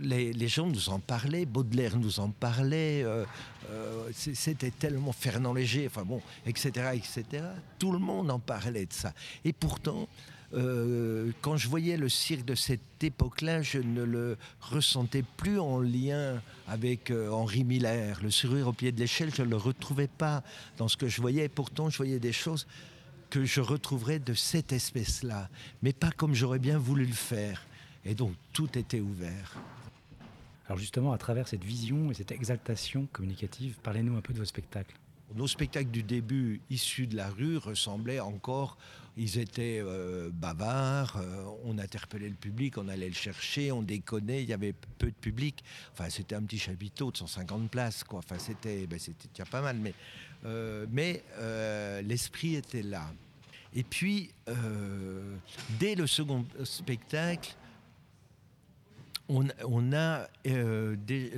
les, 0.00 0.32
les, 0.32 0.48
gens 0.48 0.66
nous 0.66 0.88
en 0.88 0.98
parlaient, 0.98 1.44
Baudelaire 1.44 1.98
nous 1.98 2.20
en 2.20 2.30
parlait, 2.30 3.04
c'était 4.12 4.70
tellement 4.70 5.12
Fernand 5.12 5.52
Léger, 5.52 5.86
enfin 5.86 6.04
bon, 6.04 6.22
etc., 6.46 6.90
etc. 6.94 7.44
Tout 7.78 7.92
le 7.92 7.98
monde 7.98 8.30
en 8.30 8.38
parlait 8.38 8.86
de 8.86 8.92
ça. 8.92 9.12
Et 9.44 9.52
pourtant, 9.52 10.08
euh, 10.54 11.30
quand 11.42 11.56
je 11.56 11.68
voyais 11.68 11.96
le 11.96 12.08
cirque 12.08 12.44
de 12.44 12.54
cette 12.54 13.02
époque-là, 13.02 13.60
je 13.62 13.78
ne 13.78 14.02
le 14.02 14.38
ressentais 14.60 15.22
plus 15.36 15.58
en 15.58 15.80
lien 15.80 16.40
avec 16.66 17.10
euh, 17.10 17.30
Henri 17.30 17.64
Miller. 17.64 18.18
Le 18.22 18.30
sourire 18.30 18.68
au 18.68 18.72
pied 18.72 18.90
de 18.90 18.98
l'échelle, 18.98 19.34
je 19.34 19.42
ne 19.42 19.48
le 19.48 19.56
retrouvais 19.56 20.08
pas 20.08 20.42
dans 20.78 20.88
ce 20.88 20.96
que 20.96 21.08
je 21.08 21.20
voyais. 21.20 21.48
Pourtant, 21.48 21.90
je 21.90 21.98
voyais 21.98 22.18
des 22.18 22.32
choses 22.32 22.66
que 23.30 23.44
je 23.44 23.60
retrouverais 23.60 24.18
de 24.18 24.32
cette 24.32 24.72
espèce-là, 24.72 25.50
mais 25.82 25.92
pas 25.92 26.10
comme 26.10 26.34
j'aurais 26.34 26.58
bien 26.58 26.78
voulu 26.78 27.04
le 27.04 27.12
faire. 27.12 27.66
Et 28.06 28.14
donc, 28.14 28.32
tout 28.54 28.78
était 28.78 29.00
ouvert. 29.00 29.54
Alors 30.66 30.78
justement, 30.78 31.12
à 31.12 31.18
travers 31.18 31.46
cette 31.48 31.64
vision 31.64 32.10
et 32.10 32.14
cette 32.14 32.32
exaltation 32.32 33.06
communicative, 33.12 33.76
parlez-nous 33.82 34.16
un 34.16 34.20
peu 34.20 34.32
de 34.32 34.38
votre 34.38 34.50
spectacle. 34.50 34.94
Nos 35.34 35.46
spectacles 35.46 35.90
du 35.90 36.02
début, 36.02 36.60
issus 36.70 37.06
de 37.06 37.16
la 37.16 37.28
rue, 37.28 37.58
ressemblaient 37.58 38.20
encore. 38.20 38.78
Ils 39.16 39.38
étaient 39.38 39.80
euh, 39.82 40.30
bavards, 40.32 41.16
euh, 41.16 41.44
on 41.64 41.76
interpellait 41.78 42.28
le 42.28 42.34
public, 42.34 42.78
on 42.78 42.88
allait 42.88 43.08
le 43.08 43.14
chercher, 43.14 43.72
on 43.72 43.82
déconnait, 43.82 44.42
il 44.42 44.48
y 44.48 44.52
avait 44.52 44.72
peu 44.72 45.08
de 45.08 45.16
public. 45.16 45.64
Enfin, 45.92 46.08
c'était 46.08 46.36
un 46.36 46.42
petit 46.42 46.58
chapiteau 46.58 47.10
de 47.10 47.16
150 47.16 47.68
places, 47.68 48.04
quoi. 48.04 48.20
Enfin, 48.20 48.38
c'était 48.38 48.86
ben, 48.86 48.98
déjà 48.98 49.44
pas 49.44 49.60
mal, 49.60 49.76
mais, 49.76 49.92
euh, 50.44 50.86
mais 50.90 51.24
l'esprit 52.04 52.54
était 52.54 52.82
là. 52.82 53.12
Et 53.74 53.82
puis, 53.82 54.30
dès 55.78 55.94
le 55.94 56.06
second 56.06 56.46
spectacle, 56.64 57.54
on, 59.28 59.46
on 59.66 59.92
a 59.92 60.28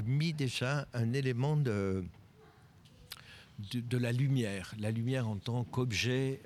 mis 0.06 0.32
déjà 0.32 0.86
un 0.92 1.12
élément 1.14 1.56
de 1.56 2.04
de, 3.72 3.98
la 3.98 4.12
lumière, 4.12 4.74
la 4.78 4.90
lumière 4.90 5.28
en 5.28 5.36
tant 5.36 5.64
qu'objet, 5.64 6.40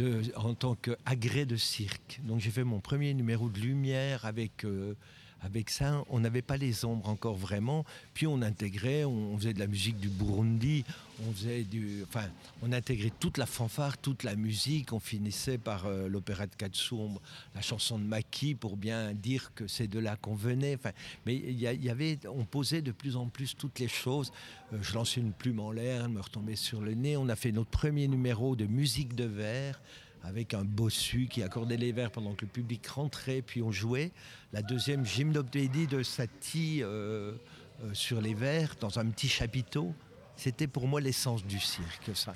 euh, 0.00 0.22
en 0.36 0.54
tant 0.54 0.74
qu'agrès 0.74 1.46
de 1.46 1.56
cirque. 1.56 2.20
Donc 2.24 2.40
j'ai 2.40 2.50
fait 2.50 2.64
mon 2.64 2.80
premier 2.80 3.14
numéro 3.14 3.48
de 3.48 3.58
lumière 3.58 4.24
avec 4.24 4.64
euh, 4.64 4.94
avec 5.40 5.70
ça, 5.70 6.04
on 6.08 6.20
n'avait 6.20 6.42
pas 6.42 6.56
les 6.56 6.84
ombres 6.84 7.08
encore 7.08 7.36
vraiment. 7.36 7.84
Puis 8.14 8.26
on 8.26 8.42
intégrait, 8.42 9.04
on, 9.04 9.36
faisait 9.38 9.54
de 9.54 9.60
la 9.60 9.66
musique 9.66 9.98
du 9.98 10.08
Burundi, 10.08 10.84
on 11.26 11.32
faisait 11.32 11.62
du, 11.62 12.02
enfin, 12.02 12.26
on 12.62 12.72
intégrait 12.72 13.12
toute 13.20 13.38
la 13.38 13.46
fanfare, 13.46 13.98
toute 13.98 14.24
la 14.24 14.34
musique. 14.34 14.92
On 14.92 15.00
finissait 15.00 15.58
par 15.58 15.86
euh, 15.86 16.08
l'opéra 16.08 16.46
de 16.46 16.54
Katsum, 16.54 17.18
la 17.54 17.60
chanson 17.60 17.98
de 17.98 18.04
Maki 18.04 18.54
pour 18.54 18.76
bien 18.76 19.14
dire 19.14 19.52
que 19.54 19.66
c'est 19.68 19.88
de 19.88 19.98
là 19.98 20.16
qu'on 20.16 20.34
venait. 20.34 20.74
Enfin, 20.74 20.92
mais 21.24 21.36
il 21.36 21.58
y, 21.58 21.90
avait, 21.90 22.18
on 22.26 22.44
posait 22.44 22.82
de 22.82 22.92
plus 22.92 23.16
en 23.16 23.26
plus 23.26 23.56
toutes 23.56 23.78
les 23.78 23.88
choses. 23.88 24.32
Euh, 24.72 24.78
je 24.82 24.94
lançais 24.94 25.20
une 25.20 25.32
plume 25.32 25.60
en 25.60 25.70
l'air, 25.70 26.04
elle 26.04 26.10
me 26.10 26.20
retombait 26.20 26.56
sur 26.56 26.80
le 26.80 26.94
nez. 26.94 27.16
On 27.16 27.28
a 27.28 27.36
fait 27.36 27.52
notre 27.52 27.70
premier 27.70 28.08
numéro 28.08 28.56
de 28.56 28.66
musique 28.66 29.14
de 29.14 29.24
verre 29.24 29.80
avec 30.22 30.54
un 30.54 30.64
bossu 30.64 31.28
qui 31.28 31.42
accordait 31.42 31.76
les 31.76 31.92
vers 31.92 32.10
pendant 32.10 32.34
que 32.34 32.44
le 32.44 32.50
public 32.50 32.86
rentrait, 32.86 33.42
puis 33.42 33.62
on 33.62 33.70
jouait. 33.70 34.12
La 34.52 34.62
deuxième, 34.62 35.04
gymnopédie 35.04 35.86
de 35.86 36.02
Satie 36.02 36.82
euh, 36.82 37.34
euh, 37.82 37.94
sur 37.94 38.20
les 38.20 38.34
vers, 38.34 38.74
dans 38.80 38.98
un 38.98 39.06
petit 39.06 39.28
chapiteau. 39.28 39.94
C'était 40.36 40.66
pour 40.66 40.86
moi 40.86 41.00
l'essence 41.00 41.44
du 41.44 41.58
cirque, 41.58 42.10
ça. 42.14 42.34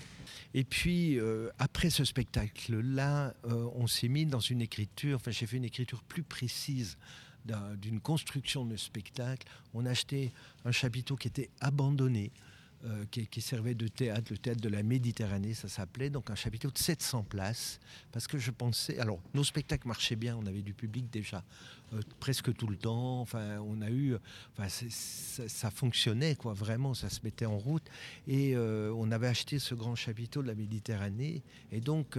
Et 0.55 0.65
puis, 0.65 1.19
euh, 1.19 1.51
après 1.59 1.91
ce 1.91 2.05
spectacle-là, 2.05 3.35
on 3.45 3.87
s'est 3.87 4.09
mis 4.09 4.27
dans 4.27 4.41
une 4.41 4.61
écriture, 4.61 5.17
enfin 5.17 5.31
j'ai 5.31 5.47
fait 5.47 5.57
une 5.57 5.65
écriture 5.65 6.03
plus 6.03 6.23
précise 6.23 6.99
d'une 7.77 8.01
construction 8.01 8.65
de 8.65 8.77
spectacle. 8.77 9.47
On 9.75 9.87
a 9.87 9.91
acheté 9.91 10.33
un 10.65 10.73
chapiteau 10.73 11.17
qui 11.17 11.29
était 11.29 11.51
abandonné, 11.61 12.33
euh, 12.85 13.05
qui, 13.11 13.41
servait 13.41 13.77
de 13.77 13.87
théâtre, 13.87 14.33
le 14.33 14.39
théâtre 14.39 14.61
de 14.61 14.69
la 14.69 14.83
Méditerranée, 14.83 15.55
ça 15.55 15.69
s'appelait, 15.69 16.11
donc 16.11 16.31
un 16.31 16.35
chapiteau 16.35 16.69
de 16.69 16.79
700 16.79 17.23
places, 17.23 17.79
parce 18.11 18.27
que 18.27 18.39
je 18.39 18.51
pensais, 18.51 18.99
alors 18.99 19.21
nos 19.35 19.45
spectacles 19.45 19.87
marchaient 19.87 20.17
bien, 20.17 20.37
on 20.37 20.47
avait 20.47 20.63
du 20.63 20.75
public 20.75 21.09
déjà 21.09 21.45
euh, 21.93 22.01
presque 22.19 22.53
tout 22.57 22.67
le 22.67 22.75
temps, 22.75 23.21
enfin 23.21 23.61
on 23.61 23.83
a 23.83 23.91
eu, 23.91 24.17
enfin 24.57 24.69
ça, 24.69 25.71
fonctionnait 25.71 26.35
quoi, 26.35 26.55
vraiment, 26.55 26.93
ça 26.93 27.09
se 27.09 27.21
mettait 27.23 27.47
en 27.47 27.57
route, 27.57 27.85
et 28.27 28.57
euh, 28.57 28.93
on 28.97 29.13
avait 29.13 29.29
acheté 29.29 29.61
ce 29.61 29.77
grand 29.77 29.95
chapiteau 29.95 30.43
de 30.43 30.49
la 30.49 30.57
Méditerranée, 30.57 31.43
et 31.71 31.81
donc 31.81 32.19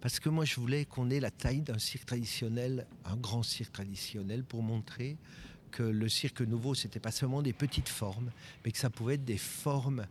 parce 0.00 0.20
que 0.20 0.28
moi 0.28 0.44
je 0.44 0.54
voulais 0.60 0.84
qu'on 0.84 1.10
ait 1.10 1.18
la 1.20 1.32
taille 1.32 1.62
d'un 1.62 1.80
cirque 1.80 2.06
traditionnel, 2.06 2.86
un 3.04 3.16
grand 3.16 3.42
cirque 3.42 3.72
traditionnel, 3.72 4.44
pour 4.44 4.62
montrer 4.62 5.16
que 5.74 5.82
le 5.82 6.08
cirque 6.08 6.40
nouveau, 6.40 6.74
c'était 6.74 7.00
pas 7.00 7.10
seulement 7.10 7.42
des 7.42 7.52
petites 7.52 7.88
formes, 7.88 8.30
mais 8.64 8.70
que 8.70 8.78
ça 8.78 8.90
pouvait 8.90 9.14
être 9.14 9.24
des 9.24 9.38
formes 9.38 10.06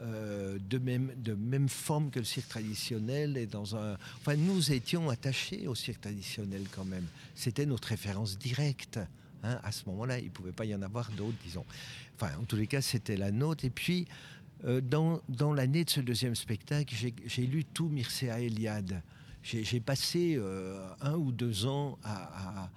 euh, 0.00 0.58
de, 0.68 0.76
même, 0.76 1.10
de 1.16 1.32
même 1.32 1.70
forme 1.70 2.10
que 2.10 2.18
le 2.18 2.24
cirque 2.26 2.48
traditionnel. 2.48 3.38
Et 3.38 3.46
dans 3.46 3.76
un... 3.76 3.96
Enfin, 4.18 4.36
nous 4.36 4.72
étions 4.72 5.08
attachés 5.08 5.66
au 5.66 5.74
cirque 5.74 6.02
traditionnel 6.02 6.64
quand 6.70 6.84
même. 6.84 7.06
C'était 7.34 7.64
notre 7.64 7.88
référence 7.88 8.38
directe. 8.38 9.00
Hein. 9.42 9.58
À 9.62 9.72
ce 9.72 9.86
moment-là, 9.86 10.18
il 10.18 10.26
ne 10.26 10.30
pouvait 10.30 10.52
pas 10.52 10.66
y 10.66 10.74
en 10.74 10.82
avoir 10.82 11.10
d'autres, 11.12 11.38
disons. 11.42 11.64
Enfin, 12.14 12.30
en 12.38 12.44
tous 12.44 12.56
les 12.56 12.66
cas, 12.66 12.82
c'était 12.82 13.16
la 13.16 13.30
nôtre. 13.30 13.64
Et 13.64 13.70
puis, 13.70 14.06
euh, 14.66 14.82
dans, 14.82 15.22
dans 15.30 15.54
l'année 15.54 15.84
de 15.84 15.90
ce 15.90 16.00
deuxième 16.00 16.34
spectacle, 16.34 16.94
j'ai 17.24 17.46
lu 17.46 17.64
tout 17.64 17.88
Mircea 17.88 18.38
Eliade. 18.40 19.02
J'ai 19.42 19.80
passé 19.80 20.34
euh, 20.36 20.86
un 21.00 21.14
ou 21.14 21.32
deux 21.32 21.66
ans 21.66 21.98
à 22.02 22.64
à, 22.64 22.70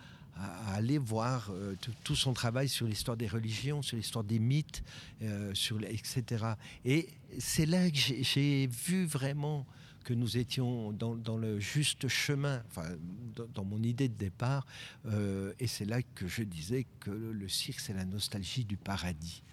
aller 0.68 0.98
voir 0.98 1.52
euh, 1.52 1.76
tout 2.04 2.16
son 2.16 2.34
travail 2.34 2.70
sur 2.70 2.88
l'histoire 2.88 3.18
des 3.18 3.28
religions, 3.28 3.82
sur 3.82 3.98
l'histoire 3.98 4.24
des 4.24 4.40
mythes, 4.40 4.84
euh, 5.22 5.54
sur, 5.54 5.82
etc. 5.84 6.46
Et 6.86 7.10
c'est 7.38 7.66
là 7.66 7.90
que 7.90 7.98
j'ai 7.98 8.68
vu 8.68 9.06
vraiment 9.06 9.66
que 10.04 10.14
nous 10.14 10.38
étions 10.38 10.92
dans, 10.92 11.38
le 11.38 11.60
juste 11.60 12.08
chemin, 12.08 12.64
enfin, 12.68 12.90
dans, 13.54 13.66
mon 13.66 13.84
idée 13.84 14.08
de 14.08 14.16
départ, 14.16 14.66
euh, 15.06 15.54
et 15.60 15.68
c'est 15.68 15.86
là 15.86 16.02
que 16.02 16.28
je 16.28 16.44
disais 16.44 16.88
que 17.00 17.12
le 17.12 17.48
cirque, 17.50 17.80
c'est 17.80 17.94
la 17.94 18.06
nostalgie 18.06 18.66
du 18.66 18.78
paradis. 18.78 19.44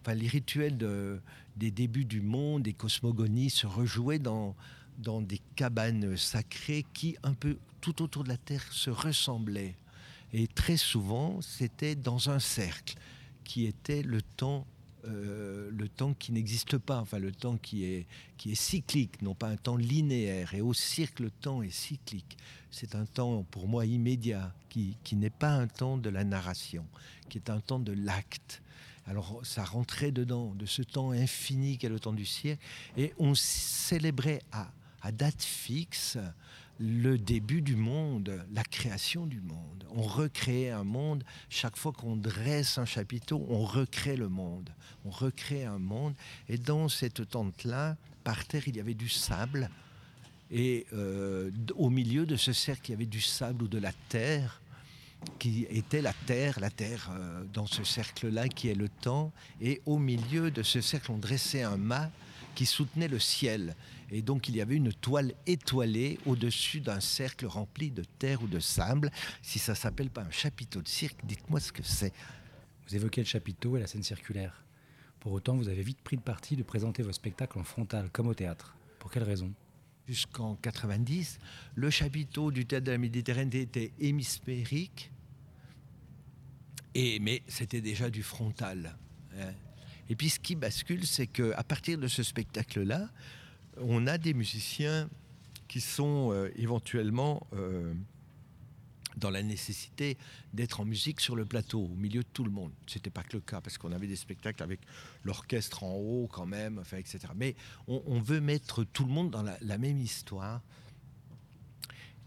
Enfin, 0.00 0.14
les 0.14 0.28
rituels 0.28 0.78
de, 0.78 1.20
des 1.56 1.70
débuts 1.70 2.04
du 2.04 2.20
monde, 2.20 2.62
des 2.62 2.72
cosmogonies 2.72 3.50
se 3.50 3.66
rejouaient 3.66 4.18
dans, 4.18 4.54
dans 4.98 5.20
des 5.20 5.40
cabanes 5.56 6.16
sacrées 6.16 6.86
qui, 6.94 7.16
un 7.22 7.34
peu 7.34 7.58
tout 7.80 8.00
autour 8.02 8.24
de 8.24 8.28
la 8.28 8.38
Terre, 8.38 8.64
se 8.72 8.90
ressemblaient. 8.90 9.76
Et 10.38 10.48
très 10.48 10.76
souvent, 10.76 11.40
c'était 11.40 11.94
dans 11.94 12.28
un 12.28 12.40
cercle 12.40 12.98
qui 13.42 13.64
était 13.64 14.02
le 14.02 14.20
temps 14.20 14.66
euh, 15.06 15.70
le 15.70 15.88
temps 15.88 16.12
qui 16.12 16.30
n'existe 16.32 16.76
pas, 16.76 17.00
enfin 17.00 17.18
le 17.18 17.32
temps 17.32 17.56
qui 17.56 17.84
est, 17.84 18.06
qui 18.36 18.52
est 18.52 18.56
cyclique, 18.56 19.22
non 19.22 19.34
pas 19.34 19.48
un 19.48 19.56
temps 19.56 19.76
linéaire. 19.76 20.52
Et 20.52 20.60
au 20.60 20.74
cirque, 20.74 21.20
le 21.20 21.30
temps 21.30 21.62
est 21.62 21.70
cyclique. 21.70 22.36
C'est 22.70 22.94
un 22.94 23.06
temps 23.06 23.44
pour 23.50 23.66
moi 23.66 23.86
immédiat, 23.86 24.52
qui, 24.68 24.98
qui 25.04 25.16
n'est 25.16 25.30
pas 25.30 25.52
un 25.52 25.68
temps 25.68 25.96
de 25.96 26.10
la 26.10 26.24
narration, 26.24 26.84
qui 27.30 27.38
est 27.38 27.48
un 27.48 27.60
temps 27.60 27.80
de 27.80 27.92
l'acte. 27.92 28.60
Alors 29.06 29.40
ça 29.42 29.64
rentrait 29.64 30.12
dedans, 30.12 30.54
de 30.54 30.66
ce 30.66 30.82
temps 30.82 31.12
infini 31.12 31.78
qu'est 31.78 31.88
le 31.88 32.00
temps 32.00 32.12
du 32.12 32.26
cirque, 32.26 32.60
et 32.98 33.14
on 33.18 33.34
célébrait 33.34 34.42
à, 34.52 34.70
à 35.00 35.12
date 35.12 35.42
fixe 35.42 36.18
le 36.78 37.18
début 37.18 37.62
du 37.62 37.76
monde, 37.76 38.44
la 38.52 38.62
création 38.64 39.26
du 39.26 39.40
monde. 39.40 39.84
On 39.90 40.02
recrée 40.02 40.70
un 40.70 40.84
monde. 40.84 41.24
Chaque 41.48 41.76
fois 41.76 41.92
qu'on 41.92 42.16
dresse 42.16 42.78
un 42.78 42.84
chapiteau, 42.84 43.46
on 43.48 43.64
recrée 43.64 44.16
le 44.16 44.28
monde. 44.28 44.70
On 45.04 45.10
recrée 45.10 45.64
un 45.64 45.78
monde. 45.78 46.14
Et 46.48 46.58
dans 46.58 46.88
cette 46.88 47.28
tente-là, 47.28 47.96
par 48.24 48.44
terre, 48.44 48.68
il 48.68 48.76
y 48.76 48.80
avait 48.80 48.94
du 48.94 49.08
sable. 49.08 49.70
Et 50.50 50.86
euh, 50.92 51.50
au 51.76 51.90
milieu 51.90 52.26
de 52.26 52.36
ce 52.36 52.52
cercle, 52.52 52.90
il 52.90 52.92
y 52.92 52.94
avait 52.94 53.06
du 53.06 53.20
sable 53.20 53.64
ou 53.64 53.68
de 53.68 53.78
la 53.78 53.92
terre 54.08 54.60
qui 55.38 55.66
était 55.70 56.02
la 56.02 56.12
terre, 56.26 56.60
la 56.60 56.70
terre 56.70 57.10
euh, 57.12 57.42
dans 57.52 57.66
ce 57.66 57.84
cercle-là 57.84 58.48
qui 58.48 58.68
est 58.68 58.74
le 58.74 58.88
temps, 58.88 59.32
et 59.60 59.80
au 59.86 59.98
milieu 59.98 60.50
de 60.50 60.62
ce 60.62 60.80
cercle 60.80 61.10
on 61.10 61.18
dressait 61.18 61.62
un 61.62 61.76
mât 61.76 62.10
qui 62.54 62.66
soutenait 62.66 63.08
le 63.08 63.18
ciel. 63.18 63.74
Et 64.10 64.22
donc 64.22 64.48
il 64.48 64.56
y 64.56 64.60
avait 64.60 64.76
une 64.76 64.92
toile 64.92 65.34
étoilée 65.46 66.18
au-dessus 66.26 66.80
d'un 66.80 67.00
cercle 67.00 67.46
rempli 67.46 67.90
de 67.90 68.04
terre 68.18 68.42
ou 68.42 68.46
de 68.46 68.60
sable. 68.60 69.10
Si 69.42 69.58
ça 69.58 69.74
s'appelle 69.74 70.10
pas 70.10 70.22
un 70.22 70.30
chapiteau 70.30 70.82
de 70.82 70.88
cirque, 70.88 71.24
dites-moi 71.24 71.60
ce 71.60 71.72
que 71.72 71.82
c'est. 71.82 72.12
Vous 72.88 72.94
évoquez 72.94 73.20
le 73.20 73.26
chapiteau 73.26 73.76
et 73.76 73.80
la 73.80 73.86
scène 73.86 74.04
circulaire. 74.04 74.64
Pour 75.18 75.32
autant, 75.32 75.56
vous 75.56 75.68
avez 75.68 75.82
vite 75.82 76.00
pris 76.02 76.14
le 76.14 76.22
parti 76.22 76.54
de 76.54 76.62
présenter 76.62 77.02
vos 77.02 77.12
spectacles 77.12 77.58
en 77.58 77.64
frontal, 77.64 78.10
comme 78.12 78.28
au 78.28 78.34
théâtre. 78.34 78.76
Pour 79.00 79.10
quelle 79.10 79.24
raison? 79.24 79.52
Jusqu'en 80.06 80.54
90, 80.54 81.38
le 81.74 81.90
chapiteau 81.90 82.52
du 82.52 82.64
théâtre 82.64 82.86
de 82.86 82.92
la 82.92 82.98
Méditerranée 82.98 83.62
était 83.62 83.92
hémisphérique 83.98 85.10
mais 87.20 87.42
c'était 87.46 87.80
déjà 87.80 88.10
du 88.10 88.22
frontal. 88.22 88.96
Hein. 89.38 89.52
Et 90.08 90.16
puis 90.16 90.30
ce 90.30 90.38
qui 90.38 90.54
bascule, 90.54 91.06
c'est 91.06 91.26
qu'à 91.26 91.62
partir 91.64 91.98
de 91.98 92.08
ce 92.08 92.22
spectacle-là, 92.22 93.08
on 93.80 94.06
a 94.06 94.18
des 94.18 94.34
musiciens 94.34 95.08
qui 95.68 95.80
sont 95.80 96.30
euh, 96.32 96.50
éventuellement 96.56 97.46
euh, 97.52 97.92
dans 99.16 99.30
la 99.30 99.42
nécessité 99.42 100.16
d'être 100.52 100.80
en 100.80 100.84
musique 100.84 101.20
sur 101.20 101.36
le 101.36 101.44
plateau, 101.44 101.84
au 101.84 101.96
milieu 101.96 102.22
de 102.22 102.28
tout 102.32 102.44
le 102.44 102.50
monde. 102.50 102.72
Ce 102.86 102.98
n'était 102.98 103.10
pas 103.10 103.22
que 103.22 103.36
le 103.36 103.40
cas, 103.40 103.60
parce 103.60 103.78
qu'on 103.78 103.92
avait 103.92 104.06
des 104.06 104.16
spectacles 104.16 104.62
avec 104.62 104.80
l'orchestre 105.24 105.84
en 105.84 105.94
haut 105.94 106.28
quand 106.30 106.46
même, 106.46 106.78
enfin, 106.78 106.98
etc. 106.98 107.18
Mais 107.34 107.56
on, 107.88 108.20
veut 108.20 108.40
mettre 108.40 108.84
tout 108.84 109.04
le 109.04 109.12
monde 109.12 109.30
dans 109.30 109.42
la 109.42 109.78
même 109.78 109.98
histoire. 109.98 110.62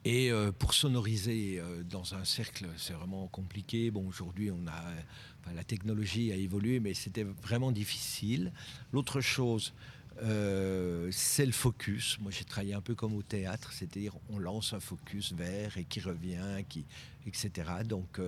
Et 0.05 0.31
euh, 0.31 0.51
pour 0.51 0.73
sonoriser 0.73 1.61
dans 1.89 2.15
un 2.15 2.23
cercle, 2.23 2.67
c'est 2.77 2.93
vraiment 2.93 3.27
compliqué. 3.27 3.91
Bon, 3.91 4.07
aujourd'hui, 4.07 4.49
on 4.49 4.65
a, 4.67 5.53
la 5.53 5.63
technologie 5.63 6.31
a 6.31 6.35
évolué, 6.35 6.79
mais 6.79 6.93
c'était 6.93 7.23
vraiment 7.23 7.71
difficile. 7.71 8.51
L'autre 8.93 9.21
chose, 9.21 9.73
euh, 10.21 11.09
c'est 11.11 11.45
le 11.45 11.51
focus. 11.51 12.17
Moi, 12.19 12.31
j'ai 12.31 12.43
travaillé 12.43 12.73
un 12.73 12.81
peu 12.81 12.95
comme 12.95 13.13
au 13.15 13.21
théâtre, 13.21 13.71
c'est-à-dire 13.73 14.15
on 14.29 14.39
lance 14.39 14.73
un 14.73 14.79
focus 14.79 15.33
vers 15.33 15.77
et 15.77 15.85
qui 15.85 15.99
revient, 16.01 16.63
qui, 16.67 16.85
etc. 17.25 17.69
Donc, 17.85 18.19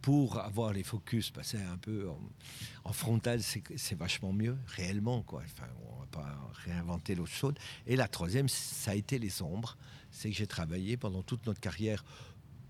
pour 0.00 0.38
avoir 0.38 0.72
les 0.72 0.82
focus, 0.82 1.30
passer 1.30 1.58
un 1.58 1.76
peu 1.76 2.08
en, 2.84 2.92
frontal, 2.92 3.40
c'est 3.42 3.94
vachement 3.94 4.32
mieux, 4.32 4.56
réellement. 4.66 5.22
Quoi. 5.22 5.42
Enfin, 5.44 5.68
on 5.90 6.00
va 6.00 6.06
pas 6.06 6.50
réinventer 6.64 7.14
l'autre 7.14 7.32
chose. 7.32 7.54
Et 7.86 7.96
la 7.96 8.08
troisième, 8.08 8.48
ça 8.48 8.92
a 8.92 8.94
été 8.94 9.18
les 9.18 9.42
ombres 9.42 9.76
c'est 10.12 10.30
que 10.30 10.36
j'ai 10.36 10.46
travaillé 10.46 10.96
pendant 10.96 11.22
toute 11.22 11.46
notre 11.46 11.58
carrière 11.58 12.04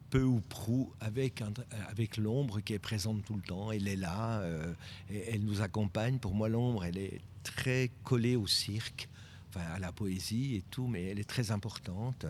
peu 0.08 0.22
ou 0.22 0.40
prou 0.40 0.92
avec, 1.00 1.42
avec 1.88 2.16
l'ombre 2.16 2.60
qui 2.60 2.74
est 2.74 2.78
présente 2.78 3.24
tout 3.24 3.34
le 3.34 3.42
temps. 3.42 3.72
Elle 3.72 3.88
est 3.88 3.96
là, 3.96 4.40
euh, 4.40 4.72
elle 5.10 5.42
nous 5.44 5.60
accompagne. 5.60 6.18
Pour 6.18 6.34
moi, 6.34 6.48
l'ombre, 6.48 6.84
elle 6.84 6.98
est 6.98 7.20
très 7.42 7.90
collée 8.04 8.36
au 8.36 8.46
cirque, 8.46 9.08
enfin 9.48 9.64
à 9.74 9.78
la 9.78 9.92
poésie 9.92 10.56
et 10.56 10.64
tout, 10.70 10.86
mais 10.86 11.04
elle 11.04 11.18
est 11.18 11.28
très 11.28 11.50
importante. 11.50 12.26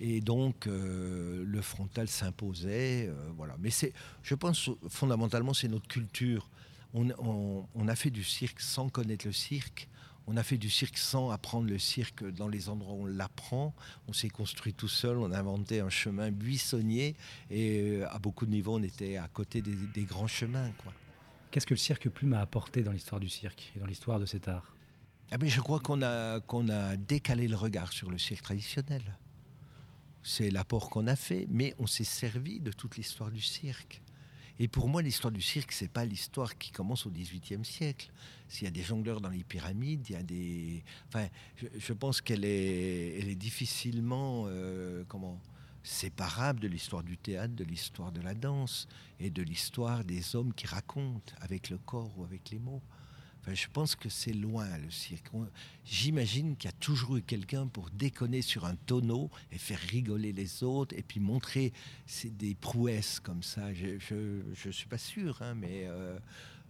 Et 0.00 0.20
donc, 0.20 0.66
euh, 0.66 1.44
le 1.46 1.62
frontal 1.62 2.08
s'imposait. 2.08 3.06
Euh, 3.08 3.14
voilà. 3.36 3.56
Mais 3.60 3.70
c'est, 3.70 3.92
je 4.22 4.34
pense, 4.34 4.70
fondamentalement, 4.88 5.54
c'est 5.54 5.68
notre 5.68 5.86
culture. 5.86 6.48
on, 6.94 7.88
a 7.88 7.94
fait 7.94 8.10
du 8.10 8.24
cirque 8.24 8.60
sans 8.60 8.88
connaître 8.88 9.26
le 9.26 9.32
cirque. 9.32 9.88
On 10.26 10.36
a 10.38 10.42
fait 10.42 10.56
du 10.56 10.70
cirque 10.70 10.96
sans 10.96 11.30
apprendre 11.30 11.68
le 11.68 11.78
cirque 11.78 12.24
dans 12.24 12.48
les 12.48 12.70
endroits 12.70 12.94
où 12.94 13.02
on 13.02 13.06
l'apprend. 13.06 13.74
On 14.08 14.12
s'est 14.14 14.30
construit 14.30 14.72
tout 14.72 14.88
seul, 14.88 15.18
on 15.18 15.30
a 15.32 15.38
inventé 15.38 15.80
un 15.80 15.90
chemin 15.90 16.30
buissonnier 16.30 17.14
et 17.50 17.98
euh, 18.00 18.08
à 18.10 18.18
beaucoup 18.18 18.46
de 18.46 18.50
niveaux, 18.50 18.76
on 18.78 18.82
était 18.82 19.18
à 19.18 19.28
côté 19.28 19.60
des, 19.60 20.04
grands 20.04 20.26
chemins. 20.26 20.70
Qu'est-ce 21.54 21.66
que 21.66 21.74
le 21.74 21.78
cirque 21.78 22.08
plume 22.08 22.32
a 22.32 22.40
apporté 22.40 22.82
dans 22.82 22.90
l'histoire 22.90 23.20
du 23.20 23.28
cirque 23.28 23.72
et 23.76 23.78
dans 23.78 23.86
l'histoire 23.86 24.18
de 24.18 24.26
cet 24.26 24.48
art? 24.48 24.74
Ah 25.30 25.36
Je 25.40 25.60
crois 25.60 25.78
qu'on 25.78 26.02
a, 26.02 26.40
a 26.40 26.96
décalé 26.96 27.46
le 27.46 27.54
regard 27.54 27.92
sur 27.92 28.10
le 28.10 28.18
cirque 28.18 28.42
traditionnel. 28.42 29.02
C'est 30.24 30.50
l'apport 30.50 30.90
qu'on 30.90 31.06
a 31.06 31.14
fait, 31.14 31.46
mais 31.48 31.72
on 31.78 31.86
s'est 31.86 32.02
servi 32.02 32.58
de 32.58 32.72
toute 32.72 32.96
l'histoire 32.96 33.30
du 33.30 33.40
cirque. 33.40 34.02
Et 34.58 34.66
pour 34.66 34.88
moi, 34.88 35.00
l'histoire 35.00 35.30
du 35.30 35.40
cirque, 35.40 35.70
c'est 35.70 35.86
pas 35.86 36.04
l'histoire 36.04 36.58
qui 36.58 36.72
commence 36.72 37.06
au 37.06 37.10
XVIIIe 37.10 37.64
siècle. 37.64 38.10
S'il 38.48 38.64
y 38.64 38.66
a 38.66 38.72
des 38.72 38.82
jongleurs 38.82 39.20
dans 39.20 39.28
les 39.28 39.44
pyramides, 39.44 40.06
il 40.08 40.12
y 40.14 40.16
a 40.16 40.24
des. 40.24 40.82
Enfin, 41.06 41.28
je, 41.56 41.92
pense 41.92 42.20
qu'elle 42.20 42.44
est, 42.44 43.20
elle 43.20 43.28
est 43.28 43.36
difficilement, 43.36 44.46
euh, 44.48 45.04
comment, 45.06 45.40
séparable 45.84 46.58
de 46.58 46.66
l'histoire 46.66 47.04
du 47.04 47.16
théâtre, 47.16 47.54
de 47.54 47.62
l'histoire 47.62 48.10
de 48.10 48.20
la 48.20 48.34
danse 48.34 48.88
et 49.20 49.30
de 49.30 49.42
l'histoire 49.42 50.04
des 50.04 50.34
hommes 50.34 50.52
qui 50.52 50.66
racontent 50.66 51.32
avec 51.40 51.70
le 51.70 51.78
corps 51.78 52.10
ou 52.18 52.24
avec 52.24 52.50
les 52.50 52.58
mots 52.58 52.82
je 53.52 53.66
pense 53.72 53.94
que 53.94 54.08
c'est 54.08 54.32
loin 54.32 54.66
le 54.78 54.90
cirque. 54.90 55.30
J'imagine 55.84 56.56
qu'il 56.56 56.70
y 56.70 56.72
a 56.72 56.76
toujours 56.76 57.16
eu 57.16 57.22
quelqu'un 57.22 57.66
pour 57.66 57.90
déconner 57.90 58.40
sur 58.40 58.64
un 58.64 58.76
tonneau 58.76 59.30
et 59.52 59.58
faire 59.58 59.78
rigoler 59.78 60.32
les 60.32 60.62
autres 60.62 60.96
et 60.96 61.02
puis 61.02 61.20
montrer 61.20 61.72
des 62.24 62.54
prouesses 62.54 63.20
comme 63.20 63.42
ça. 63.42 63.74
Je 63.74 64.66
ne 64.66 64.72
suis 64.72 64.86
pas 64.86 64.98
sûr, 64.98 65.42
hein, 65.42 65.54
mais 65.54 65.84
euh, 65.84 66.18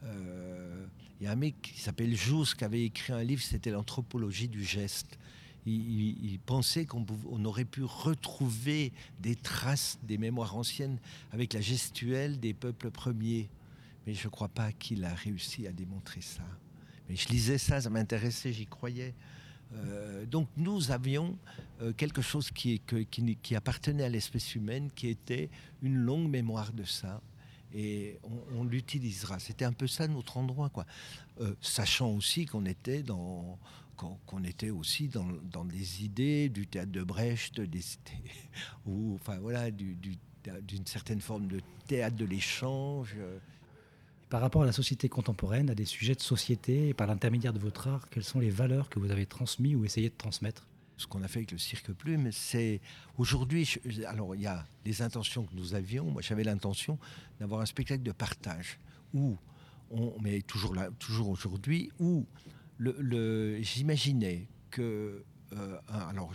euh, 0.04 0.86
il 1.20 1.24
y 1.24 1.26
a 1.28 1.32
un 1.32 1.36
mec 1.36 1.62
qui 1.62 1.80
s'appelle 1.80 2.16
Jousse 2.16 2.54
qui 2.54 2.64
avait 2.64 2.84
écrit 2.84 3.12
un 3.12 3.22
livre, 3.22 3.42
c'était 3.42 3.70
l'anthropologie 3.70 4.48
du 4.48 4.64
geste. 4.64 5.18
Il, 5.66 6.38
pensait 6.44 6.84
qu'on 6.84 7.44
aurait 7.44 7.64
pu 7.64 7.82
retrouver 7.82 8.92
des 9.20 9.34
traces 9.34 9.98
des 10.02 10.18
mémoires 10.18 10.56
anciennes 10.56 10.98
avec 11.32 11.54
la 11.54 11.60
gestuelle 11.60 12.38
des 12.38 12.52
peuples 12.52 12.90
premiers. 12.90 13.48
Mais 14.06 14.12
je 14.12 14.26
ne 14.26 14.30
crois 14.30 14.48
pas 14.48 14.72
qu'il 14.72 15.04
a 15.04 15.14
réussi 15.14 15.66
à 15.66 15.72
démontrer 15.72 16.20
ça. 16.20 16.42
Mais 17.08 17.16
je 17.16 17.28
lisais 17.28 17.58
ça, 17.58 17.80
ça 17.80 17.88
m'intéressait, 17.90 18.52
j'y 18.52 18.66
croyais. 18.66 19.14
Euh, 19.72 20.24
donc 20.26 20.48
nous 20.56 20.90
avions 20.90 21.36
euh, 21.80 21.92
quelque 21.92 22.22
chose 22.22 22.50
qui, 22.50 22.80
appartenait 23.54 24.04
à 24.04 24.08
l'espèce 24.08 24.54
humaine, 24.54 24.90
qui 24.94 25.08
était 25.08 25.50
une 25.82 25.96
longue 25.96 26.28
mémoire 26.28 26.72
de 26.72 26.84
ça. 26.84 27.20
Et 27.76 28.18
on, 28.56 28.62
l'utilisera. 28.62 29.40
C'était 29.40 29.64
un 29.64 29.72
peu 29.72 29.88
ça 29.88 30.06
notre 30.06 30.36
endroit, 30.36 30.68
quoi. 30.68 30.86
Euh, 31.40 31.54
sachant 31.60 32.10
aussi 32.10 32.46
qu'on 32.46 32.66
était 32.66 33.02
dans, 33.02 33.58
qu'on 33.96 34.44
était 34.44 34.70
aussi 34.70 35.08
dans, 35.08 35.26
dans, 35.50 35.64
des 35.64 36.04
idées 36.04 36.48
du 36.48 36.66
théâtre 36.66 36.92
de 36.92 37.02
Brecht, 37.02 37.60
des, 37.60 37.80
ou 38.86 39.14
enfin 39.14 39.38
voilà, 39.38 39.70
d'une 39.70 40.86
certaine 40.86 41.20
forme 41.20 41.46
de 41.46 41.60
théâtre 41.86 42.16
de 42.16 42.24
l'échange 42.24 43.16
par 44.34 44.40
rapport 44.40 44.62
à 44.62 44.66
la 44.66 44.72
société 44.72 45.08
contemporaine, 45.08 45.70
à 45.70 45.76
des 45.76 45.84
sujets 45.84 46.16
de 46.16 46.20
société, 46.20 46.88
et 46.88 46.94
par 46.94 47.06
l'intermédiaire 47.06 47.52
de 47.52 47.60
votre 47.60 47.86
art, 47.86 48.08
quelles 48.10 48.24
sont 48.24 48.40
les 48.40 48.50
valeurs 48.50 48.88
que 48.88 48.98
vous 48.98 49.12
avez 49.12 49.26
transmises 49.26 49.76
ou 49.76 49.84
essayé 49.84 50.08
de 50.08 50.14
transmettre? 50.16 50.66
Ce 50.96 51.06
qu'on 51.06 51.22
a 51.22 51.28
fait 51.28 51.38
avec 51.38 51.52
le 51.52 51.58
cirque 51.58 51.92
plume, 51.92 52.32
c'est 52.32 52.80
aujourd'hui. 53.16 53.76
Alors, 54.08 54.34
il 54.34 54.42
y 54.42 54.48
a 54.48 54.66
les 54.84 55.02
intentions 55.02 55.44
que 55.44 55.54
nous 55.54 55.74
avions. 55.74 56.06
Moi, 56.06 56.20
j'avais 56.20 56.42
l'intention 56.42 56.98
d'avoir 57.38 57.60
un 57.60 57.66
spectacle 57.66 58.02
de 58.02 58.10
partage 58.10 58.80
où 59.12 59.36
on, 59.92 60.14
mais 60.20 60.42
toujours 60.42 60.74
là, 60.74 60.90
toujours 60.98 61.28
aujourd'hui, 61.28 61.92
où 62.00 62.26
j'imaginais 62.78 64.48
que 64.70 65.24
euh, 65.52 65.78
alors 65.88 66.32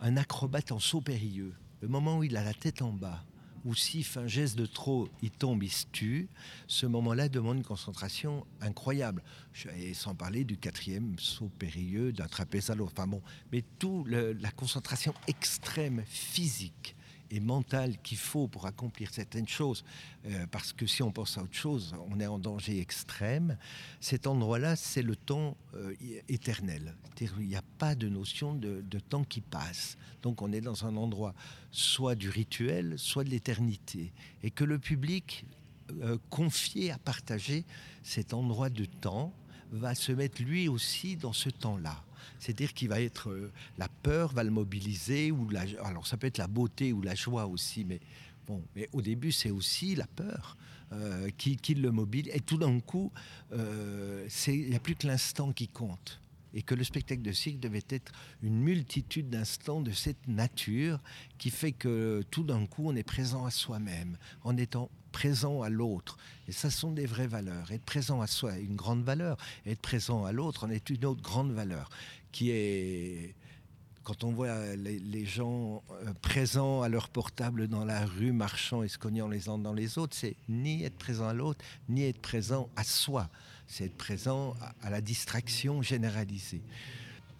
un 0.00 0.16
acrobate 0.16 0.72
en 0.72 0.78
saut 0.78 1.00
périlleux, 1.00 1.54
le 1.80 1.88
moment 1.88 2.18
où 2.18 2.24
il 2.24 2.36
a 2.36 2.44
la 2.44 2.54
tête 2.54 2.82
en 2.82 2.92
bas, 2.92 3.24
ou 3.64 3.74
si 3.74 4.02
fait 4.02 4.20
un 4.20 4.26
geste 4.26 4.56
de 4.56 4.66
trop, 4.66 5.08
il 5.22 5.30
tombe, 5.30 5.62
il 5.62 5.72
se 5.72 5.86
tue, 5.90 6.28
ce 6.66 6.84
moment-là 6.86 7.28
demande 7.30 7.56
une 7.58 7.64
concentration 7.64 8.46
incroyable. 8.60 9.22
Et 9.76 9.94
sans 9.94 10.14
parler 10.14 10.44
du 10.44 10.58
quatrième 10.58 11.18
saut 11.18 11.50
périlleux, 11.58 12.12
d'un 12.12 12.26
trapèze 12.26 12.68
à 12.68 12.74
l'autre. 12.74 12.92
Enfin 12.94 13.06
bon, 13.06 13.22
mais 13.52 13.64
tout 13.78 14.04
la 14.06 14.50
concentration 14.50 15.14
extrême 15.28 16.02
physique 16.06 16.94
et 17.30 17.40
mental 17.40 17.96
qu'il 18.02 18.18
faut 18.18 18.48
pour 18.48 18.66
accomplir 18.66 19.12
certaines 19.12 19.48
choses, 19.48 19.84
euh, 20.26 20.46
parce 20.50 20.72
que 20.72 20.86
si 20.86 21.02
on 21.02 21.10
pense 21.10 21.38
à 21.38 21.42
autre 21.42 21.54
chose, 21.54 21.94
on 22.10 22.20
est 22.20 22.26
en 22.26 22.38
danger 22.38 22.80
extrême. 22.80 23.56
Cet 24.00 24.26
endroit-là, 24.26 24.76
c'est 24.76 25.02
le 25.02 25.16
temps 25.16 25.56
euh, 25.74 25.94
éternel. 26.28 26.94
Il 27.20 27.48
n'y 27.48 27.56
a 27.56 27.64
pas 27.78 27.94
de 27.94 28.08
notion 28.08 28.54
de, 28.54 28.82
temps 29.08 29.24
qui 29.24 29.40
passe. 29.40 29.96
Donc 30.22 30.42
on 30.42 30.52
est 30.52 30.60
dans 30.60 30.86
un 30.86 30.96
endroit 30.96 31.34
soit 31.70 32.14
du 32.14 32.28
rituel, 32.28 32.94
soit 32.98 33.24
de 33.24 33.30
l'éternité. 33.30 34.12
Et 34.42 34.50
que 34.50 34.64
le 34.64 34.78
public 34.78 35.44
euh, 36.02 36.18
confié 36.30 36.90
à 36.90 36.98
partager 36.98 37.64
cet 38.02 38.32
endroit 38.32 38.70
de 38.70 38.84
temps 38.84 39.32
va 39.72 39.94
se 39.94 40.12
mettre 40.12 40.42
lui 40.42 40.68
aussi 40.68 41.16
dans 41.16 41.32
ce 41.32 41.50
temps-là. 41.50 42.04
C'est-à-dire 42.38 42.74
qu'il 42.74 42.88
va 42.88 43.00
être 43.00 43.30
euh, 43.30 43.52
la 43.78 43.88
peur 43.88 44.32
va 44.32 44.44
le 44.44 44.50
mobiliser 44.50 45.30
ou 45.30 45.48
alors 45.82 46.06
ça 46.06 46.16
peut 46.16 46.26
être 46.26 46.38
la 46.38 46.46
beauté 46.46 46.92
ou 46.92 47.02
la 47.02 47.14
joie 47.14 47.46
aussi, 47.46 47.84
mais 47.84 48.00
bon, 48.46 48.62
mais 48.74 48.88
au 48.92 49.02
début 49.02 49.32
c'est 49.32 49.50
aussi 49.50 49.94
la 49.94 50.06
peur 50.06 50.56
euh, 50.92 51.28
qui, 51.36 51.56
le 51.74 51.90
mobilise 51.90 52.32
et 52.34 52.40
tout 52.40 52.58
d'un 52.58 52.78
coup 52.80 53.10
euh, 53.52 54.28
il 54.46 54.70
n'y 54.70 54.76
a 54.76 54.80
plus 54.80 54.94
que 54.94 55.06
l'instant 55.06 55.52
qui 55.52 55.68
compte. 55.68 56.20
et 56.52 56.62
que 56.62 56.74
le 56.74 56.84
spectacle 56.84 57.22
de 57.22 57.32
cirque 57.32 57.58
devait 57.58 57.86
être 57.88 58.12
une 58.42 58.60
multitude 58.60 59.30
d'instants 59.30 59.80
de 59.80 59.90
cette 59.90 60.28
nature 60.28 61.00
qui 61.38 61.50
fait 61.50 61.72
que 61.72 62.22
tout 62.30 62.44
d'un 62.44 62.66
coup 62.66 62.84
on 62.86 62.96
est 62.96 63.02
présent 63.02 63.44
à 63.44 63.50
soi-même 63.50 64.16
en 64.42 64.56
étant 64.56 64.90
présent 65.14 65.62
à 65.62 65.70
l'autre. 65.70 66.18
Et 66.48 66.52
ça 66.52 66.70
sont 66.70 66.90
des 66.90 67.06
vraies 67.06 67.28
valeurs. 67.28 67.70
Être 67.70 67.84
présent 67.84 68.20
à 68.20 68.26
soi 68.26 68.58
est 68.58 68.64
une 68.64 68.74
grande 68.74 69.04
valeur, 69.04 69.38
être 69.64 69.80
présent 69.80 70.24
à 70.24 70.32
l'autre 70.32 70.64
en 70.64 70.70
est 70.70 70.90
une 70.90 71.04
autre 71.04 71.22
grande 71.22 71.52
valeur 71.52 71.88
qui 72.32 72.50
est 72.50 73.34
quand 74.02 74.22
on 74.22 74.32
voit 74.32 74.76
les, 74.76 75.24
gens 75.24 75.82
euh, 75.90 76.12
présents 76.20 76.82
à 76.82 76.90
leur 76.90 77.08
portable 77.08 77.68
dans 77.68 77.86
la 77.86 78.04
rue, 78.04 78.32
marchant 78.32 78.82
et 78.82 78.88
se 78.88 78.98
cognant 78.98 79.28
les 79.28 79.48
uns 79.48 79.56
dans 79.56 79.72
les 79.72 79.96
autres, 79.96 80.14
c'est 80.14 80.36
ni 80.46 80.84
être 80.84 80.98
présent 80.98 81.26
à 81.26 81.32
l'autre, 81.32 81.64
ni 81.88 82.04
être 82.04 82.20
présent 82.20 82.68
à 82.76 82.84
soi. 82.84 83.30
C'est 83.66 83.84
être 83.84 83.96
présent 83.96 84.54
à, 84.82 84.90
la 84.90 85.00
distraction 85.00 85.80
généralisée. 85.80 86.60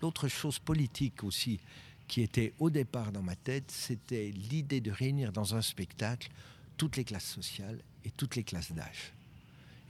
L'autre 0.00 0.26
chose 0.28 0.58
politique 0.58 1.22
aussi 1.22 1.60
qui 2.08 2.22
était 2.22 2.54
au 2.58 2.70
départ 2.70 3.12
dans 3.12 3.22
ma 3.22 3.37
tête, 3.37 3.70
c'était 3.70 4.32
l'idée 4.50 4.80
de 4.80 4.90
réunir 4.90 5.32
dans 5.32 5.54
un 5.54 5.62
spectacle 5.62 6.30
toutes 6.76 6.96
les 6.96 7.04
classes 7.04 7.26
sociales 7.26 7.80
et 8.04 8.10
toutes 8.10 8.37
les 8.37 8.44
classes 8.44 8.72
d'âge. 8.72 9.12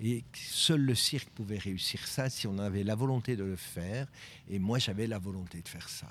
Et 0.00 0.24
seul 0.34 0.80
le 0.80 0.94
cirque 0.94 1.30
pouvait 1.30 1.58
réussir 1.58 2.06
ça 2.06 2.28
si 2.28 2.46
on 2.46 2.58
avait 2.58 2.82
la 2.82 2.94
volonté 2.94 3.36
de 3.36 3.44
le 3.44 3.56
faire. 3.56 4.08
Et 4.48 4.58
moi, 4.58 4.78
j'avais 4.78 5.06
la 5.06 5.18
volonté 5.18 5.60
de 5.62 5.68
faire 5.68 5.88
ça 5.88 6.08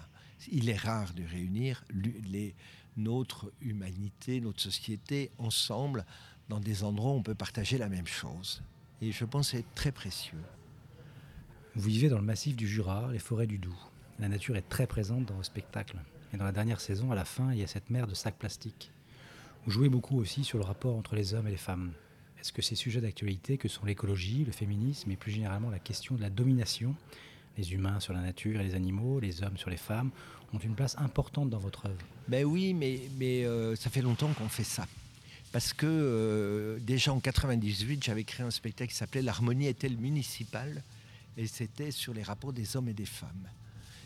il 0.52 0.70
est 0.70 0.78
rare 0.78 1.14
de 1.14 1.24
réunir 1.24 1.84
les, 1.94 2.56
notre 2.98 3.52
humanité, 3.62 4.42
notre 4.42 4.62
société 4.62 5.32
ensemble 5.38 6.06
dans 6.50 6.60
des 6.60 6.84
endroits 6.84 7.12
où 7.12 7.16
on 7.16 7.24
peut 7.24 7.36
partager 7.36 7.78
la 7.78 7.90
même 7.90 8.08
chose. 8.08 8.62
Et 9.02 9.12
je 9.12 9.26
pense 9.26 9.52
que 9.52 9.58
c'est 9.58 9.76
très 9.76 9.92
précieux. 9.92 10.42
Vous 11.76 11.90
vivez 11.90 12.10
dans 12.10 12.18
le 12.18 12.24
massif 12.24 12.56
du 12.56 12.68
Jura, 12.68 13.12
les 13.12 13.20
forêts 13.20 13.48
du 13.48 13.58
Doubs. 13.58 13.74
La 14.20 14.30
nature 14.30 14.56
est 14.56 14.70
très 14.70 14.86
présente 14.86 15.26
dans 15.26 15.36
vos 15.36 15.44
spectacles. 15.44 15.98
Et 16.34 16.38
dans 16.38 16.46
la 16.46 16.52
dernière 16.52 16.82
saison, 16.82 17.12
à 17.12 17.16
la 17.16 17.26
fin, 17.26 17.52
il 17.52 17.60
y 17.60 17.64
a 17.64 17.68
cette 17.68 17.90
mer 17.90 18.08
de 18.08 18.14
sacs 18.14 18.38
plastiques. 18.38 18.92
Vous 19.66 19.72
jouez 19.72 19.90
beaucoup 19.90 20.20
aussi 20.20 20.44
sur 20.44 20.58
le 20.58 20.66
rapport 20.66 20.96
entre 20.96 21.16
les 21.16 21.34
hommes 21.34 21.48
et 21.48 21.52
les 21.52 21.58
femmes. 21.58 21.94
Est-ce 22.40 22.52
que 22.52 22.62
ces 22.62 22.76
sujets 22.76 23.00
d'actualité 23.00 23.58
que 23.58 23.70
sont 23.70 23.86
l'écologie, 23.86 24.44
le 24.46 24.52
féminisme 24.52 25.10
et 25.12 25.16
plus 25.16 25.32
généralement 25.32 25.70
la 25.70 25.80
question 25.80 26.16
de 26.16 26.22
la 26.22 26.30
domination 26.30 26.96
les 27.58 27.74
humains 27.74 28.00
sur 28.00 28.14
la 28.14 28.22
nature 28.22 28.60
et 28.60 28.64
les 28.64 28.76
animaux, 28.76 29.20
les 29.20 29.44
hommes 29.44 29.58
sur 29.58 29.70
les 29.70 29.78
femmes, 29.78 30.12
ont 30.54 30.58
une 30.58 30.76
place 30.76 30.96
importante 30.98 31.50
dans 31.50 31.60
votre 31.60 31.86
œuvre? 31.86 32.06
Ben 32.28 32.46
oui, 32.46 32.74
mais, 32.74 33.02
mais 33.18 33.46
euh, 33.46 33.76
ça 33.76 33.90
fait 33.90 34.02
longtemps 34.02 34.32
qu'on 34.34 34.50
fait 34.50 34.64
ça. 34.64 34.88
Parce 35.52 35.74
que 35.74 35.86
euh, 35.86 36.80
déjà 36.80 37.14
en 37.14 37.20
98, 37.20 38.04
j'avais 38.04 38.24
créé 38.24 38.46
un 38.46 38.52
spectacle 38.52 38.92
qui 38.92 38.98
s'appelait 38.98 39.22
L'harmonie 39.22 39.68
est-elle 39.68 39.98
municipale? 39.98 40.84
Et 41.38 41.48
c'était 41.48 41.92
sur 41.92 42.14
les 42.14 42.24
rapports 42.24 42.54
des 42.54 42.76
hommes 42.76 42.90
et 42.90 42.94
des 42.94 43.06
femmes. 43.06 43.48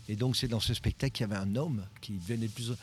Et 0.09 0.15
donc 0.15 0.37
c'est 0.37 0.47
dans 0.47 0.59
ce 0.61 0.73
spectacle 0.73 1.13
qu'il 1.13 1.27
y 1.27 1.31
avait 1.31 1.41
un 1.41 1.55
homme 1.55 1.85
qui 1.99 2.17
venait 2.17 2.47
de 2.47 2.51
plus 2.51 2.73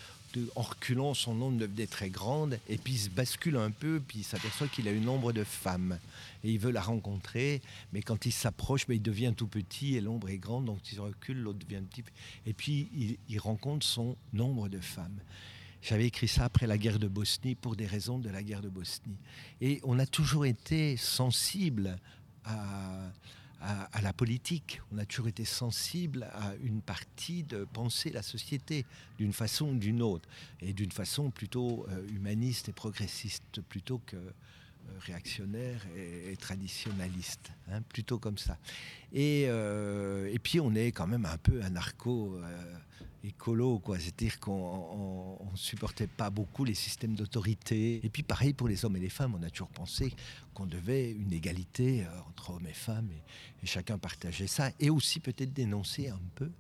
en 0.57 0.63
reculant, 0.63 1.15
son 1.15 1.41
ombre 1.41 1.59
devenait 1.59 1.87
très 1.87 2.11
grande, 2.11 2.59
et 2.69 2.79
puis 2.79 2.95
il 2.95 2.99
se 2.99 3.11
bascule 3.11 3.57
un 3.57 3.71
peu, 3.71 4.01
puis 4.07 4.21
il 4.21 4.25
s'aperçoit 4.25 4.69
qu'il 4.69 4.89
a 4.89 4.91
une 4.91 5.09
ombre 5.09 5.33
de 5.33 5.45
femme. 5.45 5.99
Et 6.43 6.51
il 6.51 6.59
veut 6.59 6.71
la 6.71 6.83
rencontrer, 6.83 7.63
mais 7.93 8.03
quand 8.03 8.27
il 8.27 8.33
s'approche, 8.33 8.87
ben, 8.87 8.95
il 8.95 9.03
devient 9.03 9.33
tout 9.37 9.47
petit, 9.47 9.97
et 9.97 10.01
l'ombre 10.01 10.29
est 10.29 10.39
grande, 10.39 10.67
donc 10.67 10.81
il 10.93 11.01
recule, 11.01 11.39
l'autre 11.39 11.59
devient 11.59 11.83
petit. 11.83 12.05
Et 12.47 12.53
puis 12.53 12.89
il, 12.97 13.17
il 13.29 13.39
rencontre 13.39 13.87
son 13.87 14.17
ombre 14.39 14.69
de 14.69 14.81
femme. 14.81 15.19
J'avais 15.83 16.07
écrit 16.07 16.29
ça 16.29 16.47
après 16.47 16.67
la 16.67 16.79
guerre 16.79 16.99
de 16.99 17.09
Bosnie 17.09 17.55
pour 17.55 17.77
des 17.77 17.87
raisons 17.87 18.19
de 18.19 18.31
la 18.31 18.43
guerre 18.43 18.63
de 18.63 18.71
Bosnie. 18.71 19.19
Et 19.61 19.81
on 19.85 19.99
a 19.99 20.07
toujours 20.07 20.47
été 20.47 20.97
sensible 20.97 21.99
à, 22.45 23.11
à, 23.65 24.01
la 24.03 24.13
politique. 24.13 24.81
On 24.93 24.99
a 24.99 25.07
toujours 25.07 25.29
été 25.29 25.45
sensible 25.45 26.25
à 26.35 26.55
une 26.63 26.81
partie 26.81 27.43
de 27.43 27.65
penser 27.65 28.11
la 28.11 28.23
société 28.23 28.85
d'une 29.19 29.33
façon 29.33 29.71
ou 29.71 29.75
d'une 29.75 30.03
autre, 30.03 30.29
et 30.61 30.73
d'une 30.73 30.93
façon 30.93 31.31
plutôt 31.31 31.87
euh, 31.89 32.07
humaniste 32.09 32.69
et 32.69 32.73
progressiste, 32.73 33.61
plutôt 33.69 34.01
que 34.07 34.17
euh, 34.17 34.31
réactionnaire 35.01 35.81
et, 35.97 36.37
traditionnaliste, 36.37 37.53
hein, 37.71 37.81
plutôt 37.89 38.19
comme 38.19 38.39
ça. 38.39 38.59
Et, 39.13 39.47
euh, 39.49 40.31
et, 40.31 40.39
puis 40.39 40.61
on 40.61 40.75
est 40.75 40.93
quand 40.93 41.07
même 41.07 41.25
un 41.25 41.39
peu 41.39 41.63
anarcho 41.63 42.39
écolo, 43.25 43.79
quoi. 43.79 43.99
C'est-à-dire 43.99 44.39
qu'on 44.39 45.39
ne 45.51 45.57
supportait 45.57 46.07
pas 46.07 46.31
beaucoup 46.31 46.65
les 46.65 46.75
systèmes 46.75 47.15
d'autorité. 47.15 48.01
Et 48.05 48.11
puis 48.11 48.23
pareil 48.23 48.53
pour 48.53 48.69
les 48.69 48.85
hommes 48.85 48.97
et 48.97 49.01
les 49.01 49.09
femmes, 49.09 49.35
on 49.39 49.43
a 49.43 49.51
toujours 49.51 49.69
pensé 49.69 50.13
qu'on 50.53 50.67
devait 50.67 51.11
une 51.11 51.33
égalité 51.33 52.05
euh, 52.05 52.21
entre 52.29 52.51
hommes 52.51 52.67
et 52.67 52.75
femmes, 52.75 53.09
et, 53.63 53.67
chacun 53.67 53.97
partageait 53.97 54.47
ça, 54.47 54.71
et 54.79 54.91
aussi 54.91 55.21
peut-être 55.21 55.53
dénoncer 55.53 56.09
un 56.09 56.21
peu 56.35 56.51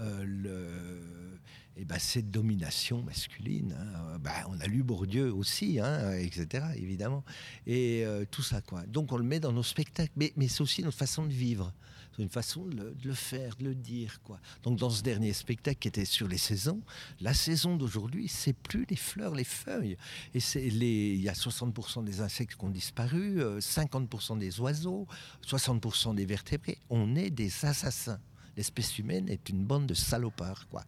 euh, 0.00 0.24
le, 0.24 1.38
eh 1.76 1.84
ben, 1.84 1.98
cette 1.98 2.32
domination 2.32 3.00
masculine. 3.02 3.76
Hein. 3.78 4.18
Ben, 4.18 4.32
on 4.48 4.60
a 4.60 4.66
lu 4.66 4.82
Bourdieu 4.82 5.32
aussi, 5.32 5.78
hein, 5.78 6.12
etc., 6.14 6.66
évidemment, 6.76 7.24
et 7.66 8.04
euh, 8.04 8.24
tout 8.28 8.42
ça, 8.42 8.60
quoi. 8.60 8.84
Donc 8.86 9.12
on 9.12 9.16
le 9.16 9.24
met 9.24 9.38
dans 9.38 9.52
nos 9.52 9.62
spectacles, 9.62 10.12
mais, 10.16 10.32
mais 10.36 10.48
c'est 10.48 10.62
aussi 10.62 10.82
notre 10.82 10.98
façon 10.98 11.24
de 11.24 11.32
vivre, 11.32 11.72
une 12.18 12.28
façon 12.28 12.64
de 12.66 12.76
le, 12.76 12.94
de 12.94 13.08
le, 13.08 13.14
faire, 13.14 13.56
de 13.56 13.64
le 13.64 13.74
dire, 13.74 14.20
quoi. 14.22 14.40
Donc 14.62 14.78
dans 14.78 14.90
ce 14.90 15.02
dernier 15.02 15.32
spectacle 15.32 15.78
qui 15.78 15.88
était 15.88 16.04
sur 16.04 16.28
les 16.28 16.38
saisons. 16.38 16.80
La 17.20 17.34
saison 17.34 17.76
d'aujourd'hui, 17.76 18.28
c'est 18.28 18.52
plus 18.52 18.86
les 18.88 18.96
fleurs, 18.96 19.34
les 19.34 19.44
feuilles. 19.44 19.96
Et 20.34 20.40
c'est 20.40 20.68
les, 20.68 21.14
il 21.14 21.22
y 21.22 21.28
a 21.28 21.32
60% 21.32 22.04
des 22.04 22.20
insectes 22.20 22.56
qui 22.58 22.64
ont 22.64 22.70
disparu, 22.70 23.40
50% 23.40 24.32
euh, 24.32 24.38
des 24.38 24.60
oiseaux, 24.60 25.06
60% 25.46 26.14
des 26.14 26.26
vertébrés. 26.26 26.78
On 26.90 27.14
est 27.16 27.30
des 27.30 27.64
assassins. 27.64 28.20
L'espèce 28.56 28.98
humaine 28.98 29.28
est 29.28 29.48
une 29.48 29.64
bande 29.64 29.86
de 29.86 29.94
salopards, 29.94 30.68
quoi 30.68 30.84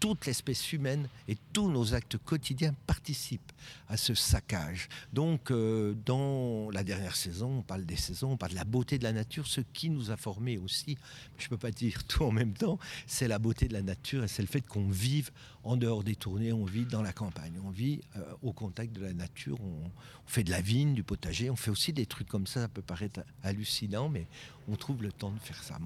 toute 0.00 0.26
l'espèce 0.26 0.72
humaine 0.72 1.08
et 1.26 1.36
tous 1.52 1.70
nos 1.70 1.94
actes 1.94 2.18
quotidiens 2.18 2.74
participent 2.86 3.52
à 3.88 3.96
ce 3.96 4.14
saccage. 4.14 4.88
Donc, 5.12 5.50
euh, 5.50 5.94
dans 6.06 6.70
la 6.70 6.84
dernière 6.84 7.16
saison, 7.16 7.58
on 7.58 7.62
parle 7.62 7.84
des 7.84 7.96
saisons, 7.96 8.32
on 8.32 8.36
parle 8.36 8.52
de 8.52 8.56
la 8.56 8.64
beauté 8.64 8.98
de 8.98 9.04
la 9.04 9.12
nature, 9.12 9.46
ce 9.46 9.60
qui 9.60 9.90
nous 9.90 10.10
a 10.10 10.16
formés 10.16 10.58
aussi. 10.58 10.96
Je 11.38 11.46
ne 11.46 11.50
peux 11.50 11.56
pas 11.56 11.70
dire 11.70 12.04
tout 12.04 12.24
en 12.24 12.32
même 12.32 12.52
temps. 12.52 12.78
C'est 13.06 13.28
la 13.28 13.38
beauté 13.38 13.68
de 13.68 13.72
la 13.72 13.82
nature 13.82 14.24
et 14.24 14.28
c'est 14.28 14.42
le 14.42 14.48
fait 14.48 14.60
qu'on 14.60 14.88
vive 14.88 15.30
en 15.64 15.76
dehors 15.76 16.02
des 16.02 16.14
tournées, 16.14 16.52
on 16.52 16.64
vit 16.64 16.84
dans 16.84 17.02
la 17.02 17.12
campagne, 17.12 17.52
on 17.64 17.70
vit 17.70 18.00
euh, 18.16 18.22
au 18.42 18.52
contact 18.52 18.92
de 18.92 19.02
la 19.02 19.12
nature, 19.12 19.58
on, 19.60 19.90
fait 20.26 20.44
de 20.44 20.50
la 20.50 20.60
vigne, 20.60 20.94
du 20.94 21.02
potager, 21.02 21.50
on 21.50 21.56
fait 21.56 21.70
aussi 21.70 21.92
des 21.92 22.06
trucs 22.06 22.28
comme 22.28 22.46
ça. 22.46 22.60
Ça 22.60 22.68
peut 22.68 22.82
paraître 22.82 23.20
hallucinant, 23.42 24.08
mais 24.08 24.26
on 24.68 24.76
trouve 24.76 25.02
le 25.02 25.12
temps 25.12 25.30
de 25.30 25.38
faire 25.38 25.62
ça. 25.62 25.78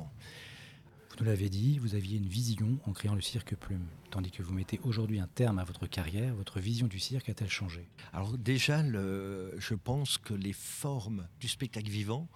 Nous 1.23 1.29
l'avez 1.29 1.51
dit, 1.51 1.79
vous 1.79 1.95
aviez 1.95 2.17
une 2.17 2.27
vision 2.27 2.81
en 2.85 2.93
créant 2.93 3.15
le 3.15 3.21
cirque 3.21 3.55
Plume. 3.55 3.87
Tandis 4.11 4.33
que 4.33 4.43
vous 4.43 4.53
mettez 4.53 4.81
aujourd'hui 4.83 5.21
un 5.21 5.29
terme 5.29 5.61
à 5.61 5.65
votre 5.65 5.87
carrière, 5.87 6.35
votre 6.35 6.59
vision 6.59 6.89
du 6.89 6.99
cirque 6.99 7.29
a-t-elle 7.29 7.49
changé? 7.49 7.89
Alors 8.13 8.37
déjà, 8.37 8.83
je 8.83 9.75
pense 9.77 10.19
que 10.19 10.35
les 10.35 10.53
formes 10.53 11.29
du 11.39 11.47
spectacle 11.47 11.89
vivant 11.89 12.27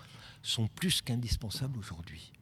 sont 0.40 0.68
plus 0.68 1.02
qu'indispensables 1.02 1.76
aujourd'hui. 1.76 2.32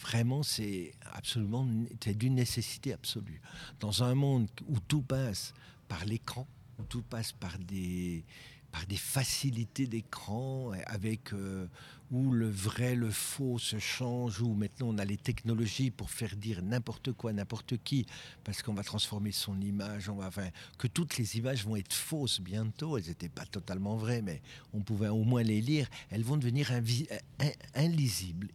Vraiment, 0.00 0.42
c'est 0.42 0.94
absolument 1.12 1.64
c'est 2.02 2.18
d'une 2.18 2.34
nécessité 2.34 2.92
absolue. 2.92 3.40
Dans 3.78 4.02
un 4.02 4.16
monde 4.16 4.48
où 4.66 4.80
tout 4.80 5.02
passe 5.02 5.54
par 5.86 6.04
l'écran, 6.06 6.48
où 6.80 6.82
tout 6.82 7.02
passe 7.02 7.30
par 7.30 7.56
des, 7.60 8.24
par 8.72 8.86
des 8.86 8.96
facilités 8.96 9.86
d'écran, 9.86 10.72
avec 10.86 11.34
euh, 11.34 11.66
où 12.10 12.30
le 12.30 12.48
vrai, 12.48 12.94
le 12.94 13.10
faux 13.10 13.58
se 13.58 13.78
change, 13.78 14.40
où 14.40 14.54
maintenant 14.54 14.88
on 14.88 14.98
a 14.98 15.04
les 15.04 15.18
technologies 15.18 15.90
pour 15.90 16.10
faire 16.10 16.34
dire 16.36 16.62
n'importe 16.62 17.12
quoi, 17.12 17.32
n'importe 17.32 17.76
qui, 17.84 18.06
parce 18.44 18.62
qu'on 18.62 18.72
va 18.72 18.82
transformer 18.82 19.30
son 19.30 19.60
image, 19.60 20.08
on 20.08 20.16
va, 20.16 20.30
que 20.78 20.86
toutes 20.86 21.18
les 21.18 21.36
images 21.36 21.64
vont 21.64 21.76
être 21.76 21.92
fausses 21.92 22.40
bientôt, 22.40 22.96
elles 22.96 23.06
n'étaient 23.06 23.28
pas 23.28 23.46
totalement 23.46 23.96
vraies, 23.96 24.22
mais 24.22 24.40
on 24.72 24.80
pouvait 24.80 25.08
au 25.08 25.22
moins 25.22 25.42
les 25.42 25.60
lire, 25.60 25.88
elles 26.10 26.24
vont 26.24 26.38
devenir 26.38 26.70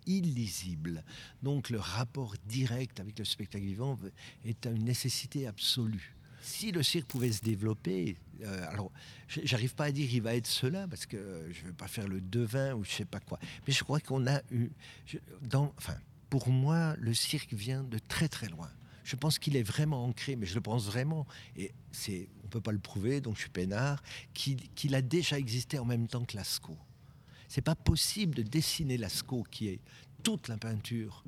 illisibles. 0.05 1.03
Donc 1.43 1.69
le 1.69 1.79
rapport 1.79 2.35
direct 2.47 2.99
avec 2.99 3.19
le 3.19 3.25
spectacle 3.25 3.65
vivant 3.65 3.99
est 4.45 4.65
une 4.65 4.83
nécessité 4.83 5.45
absolue 5.45 6.16
si 6.47 6.71
le 6.71 6.81
cirque 6.81 7.07
pouvait 7.07 7.31
se 7.31 7.43
développer, 7.43 8.17
euh, 8.43 8.69
alors 8.69 8.91
j'arrive 9.27 9.75
pas 9.75 9.85
à 9.85 9.91
dire 9.91 10.09
il 10.11 10.21
va 10.21 10.35
être 10.35 10.47
cela 10.47 10.87
parce 10.87 11.05
que 11.05 11.47
je 11.51 11.61
ne 11.61 11.67
veux 11.67 11.73
pas 11.73 11.87
faire 11.87 12.07
le 12.07 12.21
devin 12.21 12.73
ou 12.73 12.83
je 12.83 12.91
sais 12.91 13.05
pas 13.05 13.19
quoi. 13.19 13.37
Mais 13.67 13.73
je 13.73 13.83
crois 13.83 13.99
qu'on 13.99 14.25
a 14.27 14.41
eu, 14.51 14.71
pour 16.29 16.49
moi, 16.49 16.95
le 16.99 17.13
cirque 17.13 17.53
vient 17.53 17.83
de 17.83 17.99
très 17.99 18.29
très 18.29 18.47
loin. 18.47 18.69
Je 19.03 19.15
pense 19.15 19.39
qu'il 19.39 19.55
est 19.55 19.63
vraiment 19.63 20.05
ancré, 20.05 20.35
mais 20.35 20.45
je 20.45 20.55
le 20.55 20.61
pense 20.61 20.85
vraiment, 20.85 21.25
et 21.55 21.71
c'est, 21.91 22.27
on 22.43 22.47
peut 22.47 22.59
pas 22.59 22.73
le 22.73 22.79
prouver, 22.79 23.21
donc 23.21 23.35
je 23.35 23.41
suis 23.41 23.49
peinard, 23.49 24.01
qu'il 24.33 24.95
a 24.95 25.01
déjà 25.01 25.37
existé 25.37 25.79
en 25.79 25.85
même 25.85 26.07
temps 26.07 26.25
que 26.25 26.35
Lascaux. 26.35 26.77
C'est 27.47 27.61
pas 27.61 27.75
possible 27.75 28.35
de 28.35 28.41
dessiner 28.41 28.97
Lascaux, 28.97 29.43
qui 29.49 29.69
est 29.69 29.79
toute 30.23 30.49
la 30.49 30.57
peinture 30.57 31.23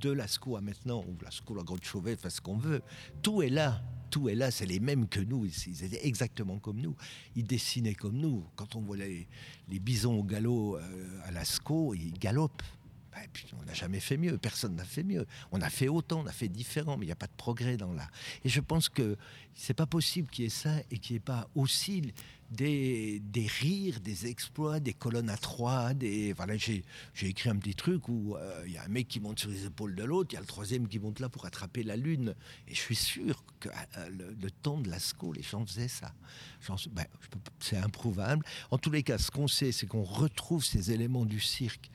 de 0.00 0.10
Lascaux 0.10 0.56
à 0.56 0.60
maintenant, 0.60 1.04
ou 1.08 1.16
Lascaux, 1.24 1.56
la 1.56 1.64
Grotte 1.64 1.84
Chauvet, 1.84 2.14
enfin 2.14 2.30
ce 2.30 2.40
qu'on 2.40 2.58
veut. 2.58 2.82
Tout 3.22 3.42
est 3.42 3.50
là 3.50 3.82
tout 4.10 4.28
est 4.28 4.34
là, 4.34 4.50
c'est 4.50 4.66
les 4.66 4.80
mêmes 4.80 5.08
que 5.08 5.20
nous. 5.20 5.46
Ils 5.46 5.84
étaient 5.84 6.06
exactement 6.06 6.58
comme 6.58 6.80
nous. 6.80 6.94
Ils 7.34 7.44
dessinaient 7.44 7.94
comme 7.94 8.16
nous. 8.16 8.44
Quand 8.56 8.76
on 8.76 8.80
voit 8.80 8.96
les, 8.96 9.26
bisons 9.68 10.18
au 10.18 10.24
galop 10.24 10.76
euh, 10.76 11.20
à 11.24 11.30
Lascaux, 11.30 11.94
ils 11.94 12.12
galopent. 12.12 12.62
Ben, 13.12 13.22
on 13.58 13.64
n'a 13.64 13.72
jamais 13.72 14.00
fait 14.00 14.18
mieux, 14.18 14.36
personne 14.36 14.74
n'a 14.74 14.84
fait 14.84 15.02
mieux. 15.02 15.26
On 15.50 15.60
a 15.62 15.70
fait 15.70 15.88
autant, 15.88 16.20
on 16.20 16.26
a 16.26 16.32
fait 16.32 16.48
différent, 16.48 16.98
mais 16.98 17.06
il 17.06 17.08
n'y 17.08 17.12
a 17.12 17.16
pas 17.16 17.26
de 17.26 17.36
progrès 17.36 17.78
dans 17.78 17.92
l'art. 17.94 18.10
Et 18.44 18.50
je 18.50 18.60
pense 18.60 18.90
que 18.90 19.16
c'est 19.54 19.74
pas 19.74 19.86
possible 19.86 20.28
qu'il 20.28 20.44
y 20.44 20.46
ait 20.48 20.50
ça 20.50 20.80
et 20.90 20.98
qu'il 20.98 21.14
n'y 21.14 21.16
ait 21.18 21.20
pas 21.20 21.48
aussi 21.54 22.12
des, 22.50 23.20
des, 23.20 23.46
rires, 23.46 24.00
des 24.00 24.26
exploits, 24.26 24.80
des 24.80 24.92
colonnes 24.92 25.30
à 25.30 25.36
trois. 25.36 25.94
Des, 25.94 26.32
voilà, 26.32 26.56
j'ai, 26.56 26.84
écrit 27.22 27.50
un 27.50 27.56
petit 27.56 27.74
truc 27.74 28.08
où 28.08 28.36
euh, 28.36 28.62
il 28.66 28.72
y 28.72 28.78
a 28.78 28.84
un 28.84 28.88
mec 28.88 29.08
qui 29.08 29.20
monte 29.20 29.38
sur 29.38 29.50
les 29.50 29.66
épaules 29.66 29.94
de 29.94 30.04
l'autre, 30.04 30.30
il 30.32 30.34
y 30.34 30.38
a 30.38 30.40
le 30.40 30.46
troisième 30.46 30.88
qui 30.88 30.98
monte 30.98 31.20
là 31.20 31.28
pour 31.28 31.46
attraper 31.46 31.82
la 31.82 31.96
lune. 31.96 32.34
Et 32.68 32.74
je 32.74 32.80
suis 32.80 32.96
sûr 32.96 33.42
que 33.60 33.68
euh, 33.68 34.32
le, 34.40 34.50
temps 34.50 34.78
de 34.78 34.88
Lascaux, 34.88 35.32
les 35.32 35.42
gens 35.42 35.64
faisaient 35.64 35.88
ça. 35.88 36.12
Ben, 36.92 37.04
c'est 37.60 37.76
improuvable. 37.76 38.44
En 38.70 38.78
tous 38.78 38.90
les 38.90 39.02
cas, 39.02 39.18
ce 39.18 39.30
qu'on 39.30 39.48
sait, 39.48 39.72
c'est 39.72 39.86
qu'on 39.86 40.04
retrouve 40.04 40.64
ces 40.64 40.92
éléments 40.92 41.24
du 41.24 41.40
cirque 41.40 41.90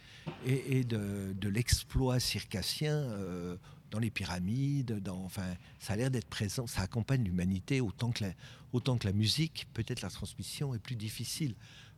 et, 0.45 0.83
de, 0.83 1.33
de 1.33 1.49
l'exploit 1.49 2.19
circassien. 2.19 2.93
Euh, 2.93 3.57
dans 3.91 3.99
les 3.99 4.09
pyramides, 4.09 4.99
dans, 5.03 5.23
enfin, 5.23 5.53
ça 5.79 5.93
a 5.93 5.95
l'air 5.97 6.09
d'être 6.09 6.29
présent, 6.29 6.65
ça 6.65 6.81
accompagne 6.81 7.23
l'humanité 7.23 7.81
autant 7.81 8.11
que 8.11 8.23
la, 8.23 8.31
autant 8.73 8.97
que 8.97 9.05
la 9.05 9.13
musique. 9.13 9.67
Peut-être 9.73 10.01
la 10.01 10.09
transmission 10.09 10.73
est 10.73 10.79
plus 10.79 10.95
difficile 10.95 11.55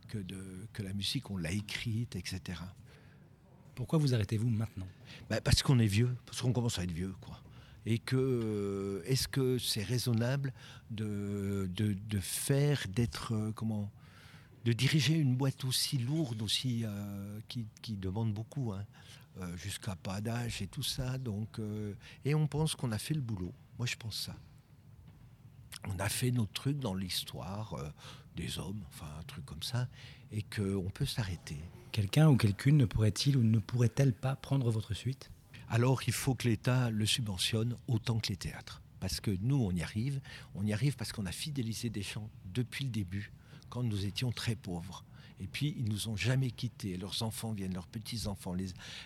que, 0.08 0.18
de, 0.18 0.66
que 0.72 0.82
la 0.82 0.92
musique, 0.92 1.30
on 1.30 1.36
l'a 1.36 1.52
écrite, 1.52 2.16
etc. 2.16 2.60
Pourquoi 3.74 3.98
vous 3.98 4.14
arrêtez-vous 4.14 4.50
maintenant? 4.50 4.86
Bah, 5.30 5.40
Parce 5.40 5.62
qu'on 5.62 5.78
est 5.78 5.86
vieux, 5.86 6.14
parce 6.26 6.42
qu'on 6.42 6.52
commence 6.52 6.78
à 6.78 6.84
être 6.84 6.92
vieux, 6.92 7.14
quoi. 7.20 7.40
Et 7.86 7.98
que 7.98 8.16
euh, 8.16 9.02
est-ce 9.04 9.28
que 9.28 9.58
c'est 9.58 9.82
raisonnable 9.82 10.54
de, 10.90 11.70
de, 11.74 11.92
de 11.92 12.18
faire, 12.18 12.82
d'être 12.88 13.34
euh, 13.34 13.52
comment, 13.52 13.90
de 14.64 14.72
diriger 14.72 15.14
une 15.14 15.36
boîte 15.36 15.64
aussi 15.64 15.98
lourde, 15.98 16.40
aussi 16.40 16.82
euh, 16.84 17.40
qui, 17.46 17.66
qui, 17.82 17.96
demande 17.96 18.32
beaucoup. 18.32 18.72
Hein? 18.72 18.84
Euh, 19.40 19.56
jusqu'à 19.56 19.96
pas 19.96 20.20
d'âge 20.20 20.62
et 20.62 20.68
tout 20.68 20.84
ça. 20.84 21.18
Donc, 21.18 21.58
euh, 21.58 21.94
et 22.24 22.36
on 22.36 22.46
pense 22.46 22.76
qu'on 22.76 22.92
a 22.92 22.98
fait 22.98 23.14
le 23.14 23.20
boulot. 23.20 23.52
Moi, 23.78 23.86
je 23.86 23.96
pense 23.96 24.16
ça. 24.16 24.36
On 25.88 25.98
a 25.98 26.08
fait 26.08 26.30
notre 26.30 26.52
truc 26.52 26.78
dans 26.78 26.94
l'histoire 26.94 27.74
euh, 27.74 27.90
des 28.36 28.60
hommes, 28.60 28.80
enfin 28.86 29.08
un 29.18 29.24
truc 29.24 29.44
comme 29.44 29.64
ça, 29.64 29.88
et 30.30 30.42
qu'on 30.42 30.88
peut 30.88 31.04
s'arrêter. 31.04 31.58
Quelqu'un 31.90 32.28
ou 32.28 32.36
quelqu'une 32.36 32.76
ne 32.76 32.84
pourrait-il 32.84 33.36
ou 33.36 33.42
ne 33.42 33.58
pourrait-elle 33.58 34.12
pas 34.12 34.36
prendre 34.36 34.70
votre 34.70 34.94
suite? 34.94 35.32
Alors, 35.68 36.02
il 36.06 36.12
faut 36.12 36.36
que 36.36 36.46
l'État 36.46 36.90
le 36.90 37.04
subventionne 37.04 37.76
autant 37.88 38.20
que 38.20 38.28
les 38.28 38.36
théâtres. 38.36 38.82
Parce 39.00 39.20
que 39.20 39.32
nous, 39.40 39.56
on 39.56 39.72
y 39.72 39.82
arrive. 39.82 40.20
On 40.54 40.64
y 40.64 40.72
arrive 40.72 40.94
parce 40.94 41.12
qu'on 41.12 41.26
a 41.26 41.32
fidélisé 41.32 41.90
des 41.90 42.02
gens 42.02 42.30
depuis 42.44 42.84
le 42.84 42.90
début, 42.90 43.32
quand 43.68 43.82
nous 43.82 44.06
étions 44.06 44.30
très 44.30 44.54
pauvres. 44.54 45.04
Et 45.40 45.46
puis, 45.46 45.74
ils 45.78 45.88
nous 45.88 46.08
ont 46.08 46.16
jamais 46.16 46.50
quittés. 46.50 46.96
Leurs 46.96 47.22
enfants 47.22 47.52
viennent, 47.52 47.74
leurs 47.74 47.88
petits-enfants, 47.88 48.54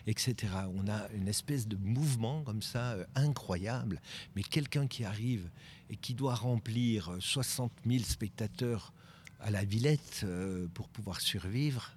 etc. 0.06 0.36
On 0.74 0.86
a 0.88 1.08
une 1.12 1.28
espèce 1.28 1.66
de 1.66 1.76
mouvement 1.76 2.42
comme 2.42 2.62
ça, 2.62 2.92
euh, 2.92 3.04
incroyable. 3.14 4.00
Mais 4.36 4.42
quelqu'un 4.42 4.86
qui 4.86 5.04
arrive 5.04 5.48
et 5.90 5.96
qui 5.96 6.14
doit 6.14 6.34
remplir 6.34 7.16
60 7.18 7.72
euh, 7.86 7.90
000 7.90 8.04
spectateurs 8.04 8.92
à 9.40 9.50
la 9.50 9.64
Villette 9.64 10.22
euh, 10.24 10.68
pour 10.74 10.88
pouvoir 10.88 11.20
survivre, 11.20 11.92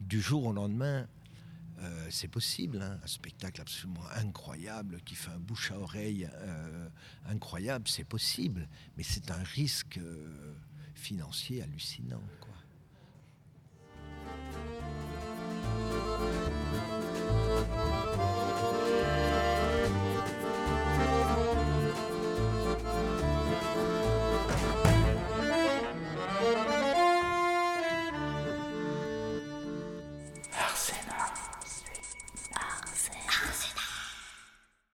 du 0.00 0.20
jour 0.20 0.44
au 0.46 0.52
lendemain, 0.52 1.06
c'est 2.10 2.28
possible, 2.28 2.82
hein. 2.82 2.98
un 3.04 3.06
spectacle 3.06 3.60
absolument 3.60 4.02
incroyable 4.16 5.00
qui 5.04 5.14
fait 5.14 5.30
un 5.30 5.38
bouche 5.38 5.70
à 5.70 5.78
oreille 5.78 6.28
incroyable, 7.28 7.86
c'est 7.86 8.04
possible, 8.04 8.68
mais 8.96 9.04
c'est 9.04 9.30
un 9.30 9.42
risque 9.42 10.00
financier 10.94 11.62
hallucinant. 11.62 12.22